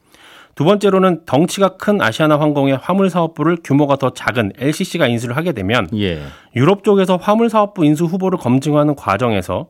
두 0.56 0.64
번째로는 0.64 1.26
덩치가 1.26 1.76
큰 1.76 2.00
아시아나 2.00 2.40
항공의 2.40 2.78
화물 2.82 3.10
사업부를 3.10 3.58
규모가 3.62 3.96
더 3.96 4.10
작은 4.10 4.52
LCC가 4.58 5.06
인수를 5.06 5.36
하게 5.36 5.52
되면 5.52 5.86
예. 5.94 6.22
유럽 6.56 6.82
쪽에서 6.82 7.16
화물 7.18 7.50
사업부 7.50 7.84
인수 7.84 8.06
후보를 8.06 8.38
검증하는 8.38 8.94
과정에서 8.96 9.66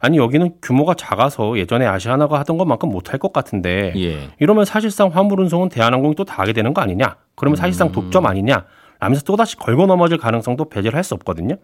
아니 0.00 0.16
여기는 0.16 0.54
규모가 0.62 0.94
작아서 0.94 1.58
예전에 1.58 1.84
아시아나가 1.86 2.38
하던 2.40 2.56
것만큼 2.56 2.88
못할 2.88 3.18
것 3.18 3.34
같은데 3.34 3.92
예. 3.96 4.30
이러면 4.38 4.64
사실상 4.64 5.08
화물 5.08 5.40
운송은 5.40 5.68
대한항공이 5.68 6.14
또 6.14 6.24
다 6.24 6.42
하게 6.42 6.54
되는 6.54 6.72
거 6.72 6.80
아니냐? 6.80 7.16
그러면 7.36 7.56
사실상 7.56 7.92
독점 7.92 8.24
아니냐? 8.24 8.64
라면서 8.98 9.22
또다시 9.24 9.56
걸고 9.56 9.84
넘어질 9.84 10.16
가능성도 10.16 10.70
배제를 10.70 10.96
할 10.96 11.04
수 11.04 11.12
없거든요. 11.14 11.56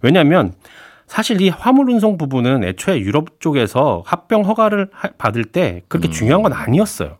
왜냐하면 0.00 0.54
사실 1.06 1.38
이 1.42 1.50
화물 1.50 1.90
운송 1.90 2.16
부분은 2.16 2.64
애초에 2.64 2.98
유럽 3.00 3.40
쪽에서 3.40 4.02
합병 4.06 4.46
허가를 4.46 4.88
하- 4.92 5.10
받을 5.18 5.44
때 5.44 5.82
그렇게 5.88 6.08
중요한 6.08 6.42
건 6.42 6.54
아니었어요. 6.54 7.18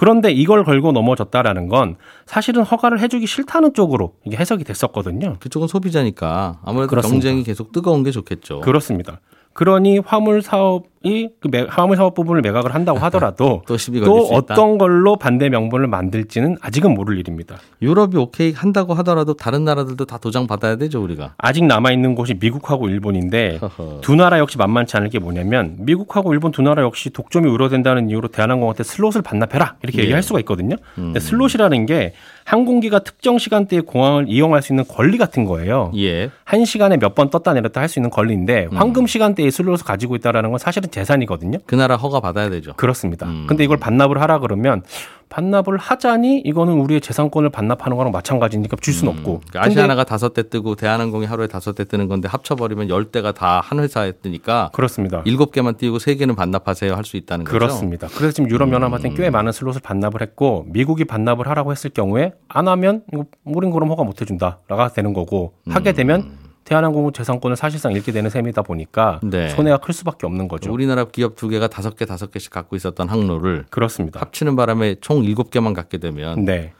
그런데 0.00 0.32
이걸 0.32 0.64
걸고 0.64 0.92
넘어졌다라는 0.92 1.68
건 1.68 1.96
사실은 2.24 2.62
허가를 2.62 3.00
해주기 3.00 3.26
싫다는 3.26 3.74
쪽으로 3.74 4.14
이게 4.24 4.38
해석이 4.38 4.64
됐었거든요. 4.64 5.36
그쪽은 5.40 5.68
소비자니까 5.68 6.60
아무래도 6.64 6.88
그렇습니다. 6.88 7.22
경쟁이 7.22 7.44
계속 7.44 7.70
뜨거운 7.70 8.02
게 8.02 8.10
좋겠죠. 8.10 8.60
그렇습니다. 8.60 9.20
그러니 9.52 9.98
화물 9.98 10.40
사업 10.40 10.84
이 11.02 11.28
그 11.40 11.48
매- 11.48 11.64
화물 11.66 11.96
사업 11.96 12.14
부분을 12.14 12.42
매각을 12.42 12.74
한다고 12.74 12.98
하더라도 13.04 13.62
또 13.66 13.78
또. 14.04 14.34
어떤 14.34 14.76
걸로 14.76 15.16
반대 15.16 15.48
명분을 15.48 15.86
만들지는 15.86 16.58
아직은 16.60 16.92
모를 16.92 17.16
일입니다. 17.18 17.56
유럽이 17.80 18.16
오케이 18.18 18.52
한다고 18.52 18.92
하더라도 18.94 19.32
다른 19.32 19.64
나라들도 19.64 20.04
다 20.04 20.18
도장 20.18 20.46
받아야 20.46 20.76
되죠 20.76 21.02
우리가. 21.02 21.32
아직 21.38 21.64
남아 21.64 21.92
있는 21.92 22.14
곳이 22.14 22.34
미국하고 22.38 22.88
일본인데 22.90 23.58
허허. 23.62 24.00
두 24.02 24.14
나라 24.14 24.38
역시 24.38 24.58
만만치 24.58 24.94
않을 24.98 25.08
게 25.08 25.18
뭐냐면 25.18 25.76
미국하고 25.78 26.34
일본 26.34 26.52
두 26.52 26.60
나라 26.60 26.82
역시 26.82 27.08
독점이 27.08 27.48
우려된다는 27.48 28.10
이유로 28.10 28.28
대한항공한테 28.28 28.82
슬롯을 28.82 29.22
반납해라 29.24 29.76
이렇게 29.82 29.98
예. 30.00 30.02
얘기할 30.02 30.22
수가 30.22 30.38
있거든요. 30.40 30.76
음. 30.98 31.04
근데 31.04 31.20
슬롯이라는 31.20 31.86
게 31.86 32.12
항공기가 32.44 32.98
특정 33.00 33.38
시간대에 33.38 33.80
공항을 33.80 34.26
이용할 34.28 34.60
수 34.60 34.72
있는 34.72 34.84
권리 34.86 35.16
같은 35.18 35.44
거예요. 35.44 35.92
예. 35.96 36.30
한 36.44 36.64
시간에 36.66 36.96
몇 36.98 37.14
번 37.14 37.30
떴다 37.30 37.54
내렸다 37.54 37.80
할 37.80 37.88
수 37.88 37.98
있는 37.98 38.10
권리인데 38.10 38.68
황금 38.72 39.06
시간대에 39.06 39.50
슬롯을 39.50 39.78
가지고 39.84 40.14
있다라는 40.16 40.50
건 40.50 40.58
사실은 40.58 40.89
재산이거든요. 40.90 41.58
그 41.66 41.74
나라 41.74 41.96
허가 41.96 42.20
받아야 42.20 42.50
되죠. 42.50 42.72
그렇습니다. 42.74 43.26
음. 43.26 43.46
근데 43.48 43.64
이걸 43.64 43.78
반납을 43.78 44.20
하라 44.20 44.38
그러면 44.40 44.82
반납을 45.28 45.78
하자니 45.78 46.40
이거는 46.44 46.72
우리의 46.72 47.00
재산권을 47.00 47.50
반납하는 47.50 47.96
거랑 47.96 48.10
마찬가지니까 48.10 48.76
줄 48.80 48.92
수는 48.92 49.12
없고. 49.12 49.42
그러니까 49.48 49.64
아시아나가 49.64 50.02
다섯 50.02 50.34
대 50.34 50.48
뜨고 50.48 50.74
대한항공이 50.74 51.24
하루에 51.24 51.46
다섯 51.46 51.72
대 51.74 51.84
뜨는 51.84 52.08
건데 52.08 52.26
합쳐버리면 52.28 52.88
열 52.88 53.04
대가 53.12 53.30
다 53.30 53.60
한 53.60 53.78
회사에 53.78 54.10
뜨니까 54.12 54.70
그렇습니다. 54.72 55.22
일곱 55.26 55.52
개만 55.52 55.76
띄우고 55.76 56.00
세 56.00 56.16
개는 56.16 56.34
반납하세요 56.34 56.92
할 56.94 57.04
수 57.04 57.16
있다는 57.16 57.44
거죠. 57.44 57.56
그렇습니다. 57.58 58.08
그래서 58.16 58.32
지금 58.32 58.50
유럽 58.50 58.72
연합한테는 58.72 59.16
꽤 59.16 59.30
많은 59.30 59.52
슬롯을 59.52 59.80
반납을 59.84 60.20
했고 60.22 60.64
미국이 60.68 61.04
반납을 61.04 61.46
하라고 61.48 61.70
했을 61.70 61.90
경우에 61.90 62.32
안 62.48 62.66
하면 62.66 63.04
우린 63.44 63.70
그럼 63.70 63.90
허가 63.90 64.02
못 64.02 64.20
해준다라가 64.20 64.88
되는 64.88 65.12
거고 65.12 65.52
하게 65.68 65.92
되면 65.92 66.39
대한항공 66.70 67.12
재산권을 67.12 67.56
사실상 67.56 67.92
잃게 67.92 68.12
되는 68.12 68.30
셈이다 68.30 68.62
보니까 68.62 69.18
네. 69.24 69.48
손해가 69.48 69.78
클 69.78 69.92
수밖에 69.92 70.24
없는 70.24 70.46
거죠. 70.46 70.72
우리나라 70.72 71.04
기업 71.04 71.34
두 71.34 71.48
개가 71.48 71.66
다섯 71.66 71.96
개 71.96 72.04
다섯 72.04 72.30
개씩 72.30 72.52
갖고 72.52 72.76
있었던 72.76 73.08
항로를 73.08 73.64
그렇습니다. 73.70 74.20
합치는 74.20 74.54
바람에 74.54 74.96
총 75.00 75.24
일곱 75.24 75.50
개만 75.50 75.74
갖게 75.74 75.98
되면 75.98 76.44
네. 76.44 76.72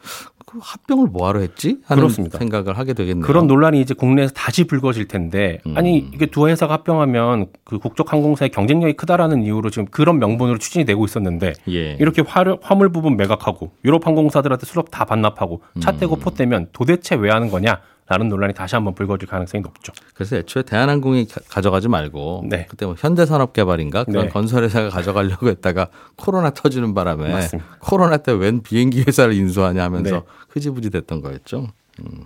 그 0.45 0.59
합병을 0.61 1.07
뭐하러 1.07 1.41
했지 1.41 1.79
하는 1.83 2.03
그렇습니다. 2.03 2.37
생각을 2.37 2.77
하게 2.77 2.93
되겠네요. 2.93 3.25
그런 3.25 3.47
논란이 3.47 3.81
이제 3.81 3.93
국내에서 3.93 4.33
다시 4.33 4.63
불거질 4.63 5.09
텐데 5.09 5.59
음. 5.67 5.77
아니 5.77 5.97
이게 5.97 6.25
두 6.25 6.47
회사가 6.47 6.73
합병하면 6.73 7.47
그 7.65 7.77
국적 7.77 8.13
항공사의 8.13 8.49
경쟁력이 8.51 8.93
크다라는 8.93 9.43
이유로 9.43 9.71
지금 9.71 9.87
그런 9.91 10.19
명분으로 10.19 10.57
추진이 10.57 10.85
되고 10.85 11.03
있었는데 11.03 11.53
예. 11.67 11.93
이렇게 11.99 12.21
화를, 12.21 12.57
화물 12.61 12.93
부분 12.93 13.17
매각하고 13.17 13.71
유럽 13.83 14.07
항공사들한테 14.07 14.65
슬롯 14.65 14.89
다 14.89 15.03
반납하고 15.03 15.61
차 15.81 15.91
떼고 15.91 16.15
음. 16.15 16.19
포 16.21 16.31
떼면 16.31 16.69
도대체 16.71 17.15
왜 17.15 17.29
하는 17.29 17.49
거냐 17.49 17.81
라는 18.07 18.27
논란이 18.27 18.53
다시 18.53 18.75
한번 18.75 18.93
불거질 18.93 19.27
가능성이 19.29 19.61
높죠. 19.61 19.93
그래서 20.13 20.35
애초에 20.35 20.63
대한항공이 20.63 21.27
가- 21.29 21.39
가져가지 21.47 21.87
말고 21.87 22.43
네. 22.49 22.65
그때 22.69 22.85
뭐 22.85 22.95
현대산업개발인가 22.97 24.03
그런 24.03 24.25
네. 24.25 24.29
건설회사가 24.31 24.89
가져가려고 24.89 25.47
했다가 25.47 25.87
코로나 26.17 26.49
터지는 26.49 26.93
바람에 26.93 27.31
맞습니다. 27.31 27.69
코로나 27.79 28.17
때 28.17 28.33
웬 28.33 28.61
비행기 28.61 29.03
회사를 29.07 29.33
인수하냐 29.33 29.81
하면서 29.83 30.15
네. 30.15 30.21
흐지부지 30.49 30.89
됐던 30.89 31.21
거였죠. 31.21 31.67
음. 32.01 32.25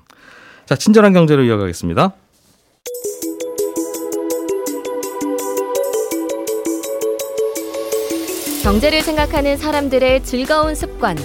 자 0.66 0.76
친절한 0.76 1.14
경제로 1.14 1.44
이어가겠습니다. 1.44 2.14
경제를 8.64 9.02
생각하는 9.02 9.58
사람들의 9.58 10.24
즐거운 10.24 10.74
습관, 10.74 11.18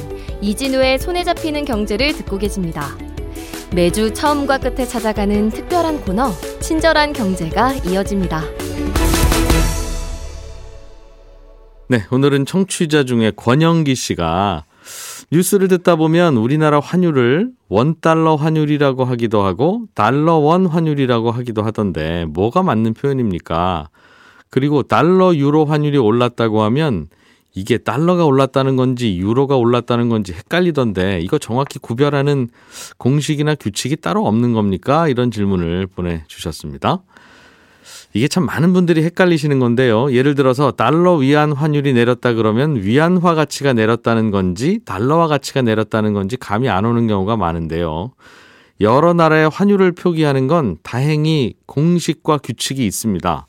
이진우의 0.43 0.99
손에 0.99 1.25
잡히는 1.25 1.65
경제를 1.65 2.13
듣고 2.13 2.37
계십니다. 2.39 2.97
매주 3.73 4.13
처음과 4.13 4.59
끝에 4.59 4.85
찾아가는 4.85 5.49
특별한 5.49 6.01
코너, 6.01 6.33
친절한 6.61 7.13
경제가 7.13 7.75
이어집니다. 7.75 8.43
네, 11.89 12.05
오늘은 12.11 12.47
청취자 12.47 13.05
중에 13.05 13.31
권영기 13.37 13.95
씨가 13.95 14.65
뉴스를 15.31 15.69
듣다 15.69 15.95
보면 15.95 16.37
우리나라 16.37 16.81
환율을 16.81 17.51
원달러 17.69 18.35
환율이라고 18.35 19.05
하기도 19.05 19.43
하고 19.43 19.83
달러 19.95 20.35
원 20.35 20.67
환율이라고 20.67 21.31
하기도 21.31 21.63
하던데 21.63 22.25
뭐가 22.25 22.65
맞는 22.65 22.95
표현입니까? 22.95 23.89
그리고 24.51 24.83
달러 24.83 25.33
유로 25.37 25.65
환율이 25.65 25.97
올랐다고 25.97 26.63
하면 26.63 27.07
이게 27.55 27.79
달러가 27.79 28.25
올랐다는 28.25 28.77
건지 28.77 29.17
유로가 29.17 29.57
올랐다는 29.57 30.09
건지 30.09 30.33
헷갈리던데 30.33 31.21
이거 31.21 31.39
정확히 31.39 31.79
구별하는 31.79 32.49
공식이나 32.99 33.55
규칙이 33.57 33.97
따로 33.97 34.27
없는 34.27 34.53
겁니까? 34.53 35.09
이런 35.09 35.31
질문을 35.31 35.89
보내주셨습니다. 35.89 37.03
이게 38.13 38.27
참 38.29 38.45
많은 38.45 38.73
분들이 38.73 39.03
헷갈리시는 39.05 39.59
건데요. 39.61 40.13
예를 40.13 40.35
들어서 40.35 40.73
달러 40.73 41.15
위안 41.15 41.53
환율이 41.53 41.93
내렸다 41.93 42.35
그러면 42.35 42.77
위안화 42.77 43.35
가치가 43.35 43.73
내렸다는 43.73 44.31
건지 44.31 44.81
달러화 44.85 45.29
가치가 45.29 45.63
내렸다는 45.63 46.13
건지 46.13 46.37
감이 46.37 46.69
안 46.69 46.85
오는 46.85 47.07
경우가 47.07 47.37
많은데요. 47.37 48.13
여러 48.81 49.13
나라의 49.13 49.49
환율을 49.51 49.93
표기하는 49.93 50.49
건 50.49 50.79
다행히 50.83 51.55
공식과 51.67 52.39
규칙이 52.39 52.85
있습니다. 52.87 53.47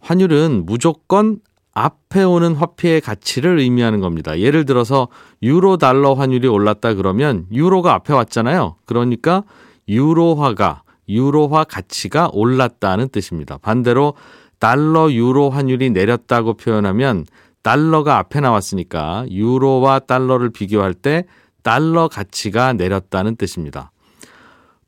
환율은 0.00 0.66
무조건 0.66 1.38
앞에 1.76 2.22
오는 2.22 2.54
화폐의 2.54 3.02
가치를 3.02 3.58
의미하는 3.58 4.00
겁니다. 4.00 4.38
예를 4.38 4.64
들어서 4.64 5.08
유로 5.42 5.76
달러 5.76 6.14
환율이 6.14 6.48
올랐다 6.48 6.94
그러면 6.94 7.44
유로가 7.52 7.92
앞에 7.92 8.14
왔잖아요. 8.14 8.76
그러니까 8.86 9.44
유로화가 9.86 10.84
유로화 11.06 11.64
가치가 11.64 12.30
올랐다는 12.32 13.10
뜻입니다. 13.10 13.58
반대로 13.58 14.14
달러 14.58 15.12
유로 15.12 15.50
환율이 15.50 15.90
내렸다고 15.90 16.54
표현하면 16.54 17.26
달러가 17.62 18.16
앞에 18.20 18.40
나왔으니까 18.40 19.26
유로와 19.28 19.98
달러를 19.98 20.48
비교할 20.48 20.94
때 20.94 21.24
달러 21.62 22.08
가치가 22.08 22.72
내렸다는 22.72 23.36
뜻입니다. 23.36 23.92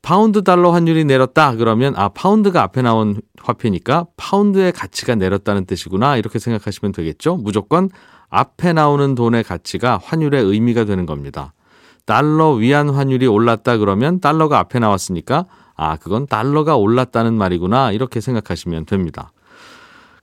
파운드 0.03 0.43
달러 0.43 0.71
환율이 0.71 1.05
내렸다 1.05 1.57
그러면 1.57 1.95
아 1.97 2.09
파운드가 2.09 2.63
앞에 2.63 2.83
나온 2.83 3.21
화폐니까 3.41 4.07
파운드의 4.17 4.73
가치가 4.73 5.15
내렸다는 5.15 5.67
뜻이구나 5.67 6.17
이렇게 6.17 6.39
생각하시면 6.39 6.93
되겠죠. 6.93 7.37
무조건 7.37 7.91
앞에 8.31 8.73
나오는 8.73 9.15
돈의 9.15 9.43
가치가 9.45 9.99
환율의 10.03 10.43
의미가 10.45 10.85
되는 10.85 11.07
겁니다. 11.07 11.53
달러 12.07 12.53
위안 12.53 12.89
환율이 12.89 13.27
올랐다 13.27 13.77
그러면 13.77 14.21
달러가 14.21 14.59
앞에 14.59 14.79
나왔으니까 14.79 15.47
아 15.77 15.97
그건 15.97 16.27
달러가 16.27 16.77
올랐다는 16.77 17.35
말이구나 17.35 17.93
이렇게 17.93 18.21
생각하시면 18.21 18.87
됩니다. 18.87 19.33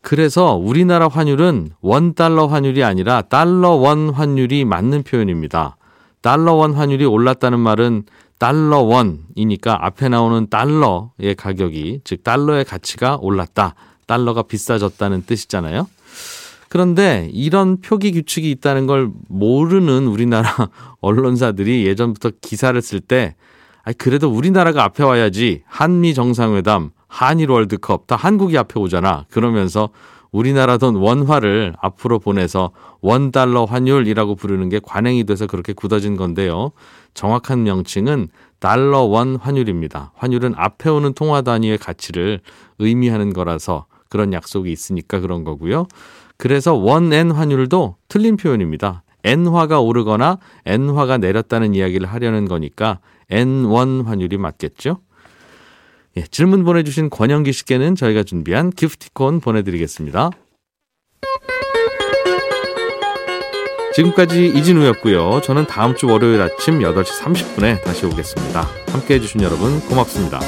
그래서 0.02 0.54
우리나라 0.54 1.08
환율은 1.08 1.72
원 1.82 2.14
달러 2.14 2.46
환율이 2.46 2.84
아니라 2.84 3.22
달러 3.24 3.72
원 3.72 4.10
환율이 4.10 4.64
맞는 4.66 5.04
표현입니다. 5.04 5.78
달러 6.22 6.54
원 6.54 6.74
환율이 6.74 7.06
올랐다는 7.06 7.60
말은 7.60 8.04
달러 8.38 8.80
원이니까 8.80 9.86
앞에 9.86 10.10
나오는 10.10 10.48
달러의 10.50 11.36
가격이 11.38 12.02
즉 12.04 12.24
달러의 12.24 12.66
가치가 12.66 13.18
올랐다. 13.18 13.76
달러가 14.08 14.44
비싸졌다는 14.44 15.26
뜻이잖아요. 15.26 15.88
그런데 16.70 17.30
이런 17.32 17.80
표기 17.80 18.12
규칙이 18.12 18.52
있다는 18.52 18.86
걸 18.86 19.10
모르는 19.30 20.08
우리나라 20.08 20.52
언론사들이 21.02 21.86
예전부터 21.86 22.32
기사를 22.42 22.80
쓸 22.82 23.00
때 23.00 23.36
그래도 23.98 24.30
우리나라가 24.30 24.84
앞에 24.84 25.04
와야지 25.04 25.64
한미 25.68 26.14
정상회담, 26.14 26.90
한일 27.08 27.52
월드컵 27.52 28.08
다 28.08 28.16
한국이 28.16 28.58
앞에 28.58 28.80
오잖아. 28.80 29.26
그러면서 29.30 29.90
우리나라 30.36 30.78
돈 30.78 30.98
원화를 30.98 31.76
앞으로 31.80 32.20
보내서 32.20 32.72
원 33.00 33.32
달러 33.32 33.64
환율이라고 33.64 34.36
부르는 34.36 34.68
게 34.68 34.82
관행이 34.84 35.24
돼서 35.24 35.48
그렇게 35.48 35.72
굳어진 35.72 36.18
건데요. 36.18 36.74
정확한 37.14 37.64
명칭은 37.64 38.28
달러 38.60 39.04
원 39.04 39.38
환율입니다. 39.38 40.12
환율은 40.14 40.54
앞에 40.58 40.90
오는 40.90 41.14
통화 41.14 41.42
단위의 41.42 41.78
가치를 41.78 42.42
의미하는 42.80 43.32
거라서 43.32 43.86
그런 44.10 44.34
약속이 44.34 44.70
있으니까 44.70 45.22
그런 45.22 45.46
거고요. 45.46 45.88
그래서 46.36 46.74
원엔 46.74 47.32
환율도 47.32 47.96
틀린 48.10 48.36
표현입니다. 48.36 49.04
엔화가 49.24 49.80
오르거나 49.80 50.40
엔화가 50.66 51.18
내렸다는 51.18 51.74
이야기를 51.74 52.08
하려는 52.08 52.46
거니까 52.46 53.00
엔원 53.30 54.02
환율이 54.02 54.38
맞겠죠? 54.38 54.98
예, 56.18 56.24
질문 56.24 56.64
보내주신 56.64 57.10
권영기 57.10 57.52
씨께는 57.52 57.96
저희가 57.96 58.24
준비한 58.24 58.70
기프티콘 58.70 59.42
보내드리겠습니다. 59.42 60.32
지금까지 63.94 64.48
이진우였고요. 64.48 65.42
저는 65.42 65.68
다음 65.68 65.96
주 65.96 66.08
월요일 66.08 66.42
아침 66.42 66.80
8시 66.80 67.22
30분에 67.22 67.82
다시 67.84 68.06
오겠습니다. 68.06 68.68
함께 68.88 69.16
해주신 69.16 69.42
여러분 69.42 69.80
고맙습니다. 69.82 70.40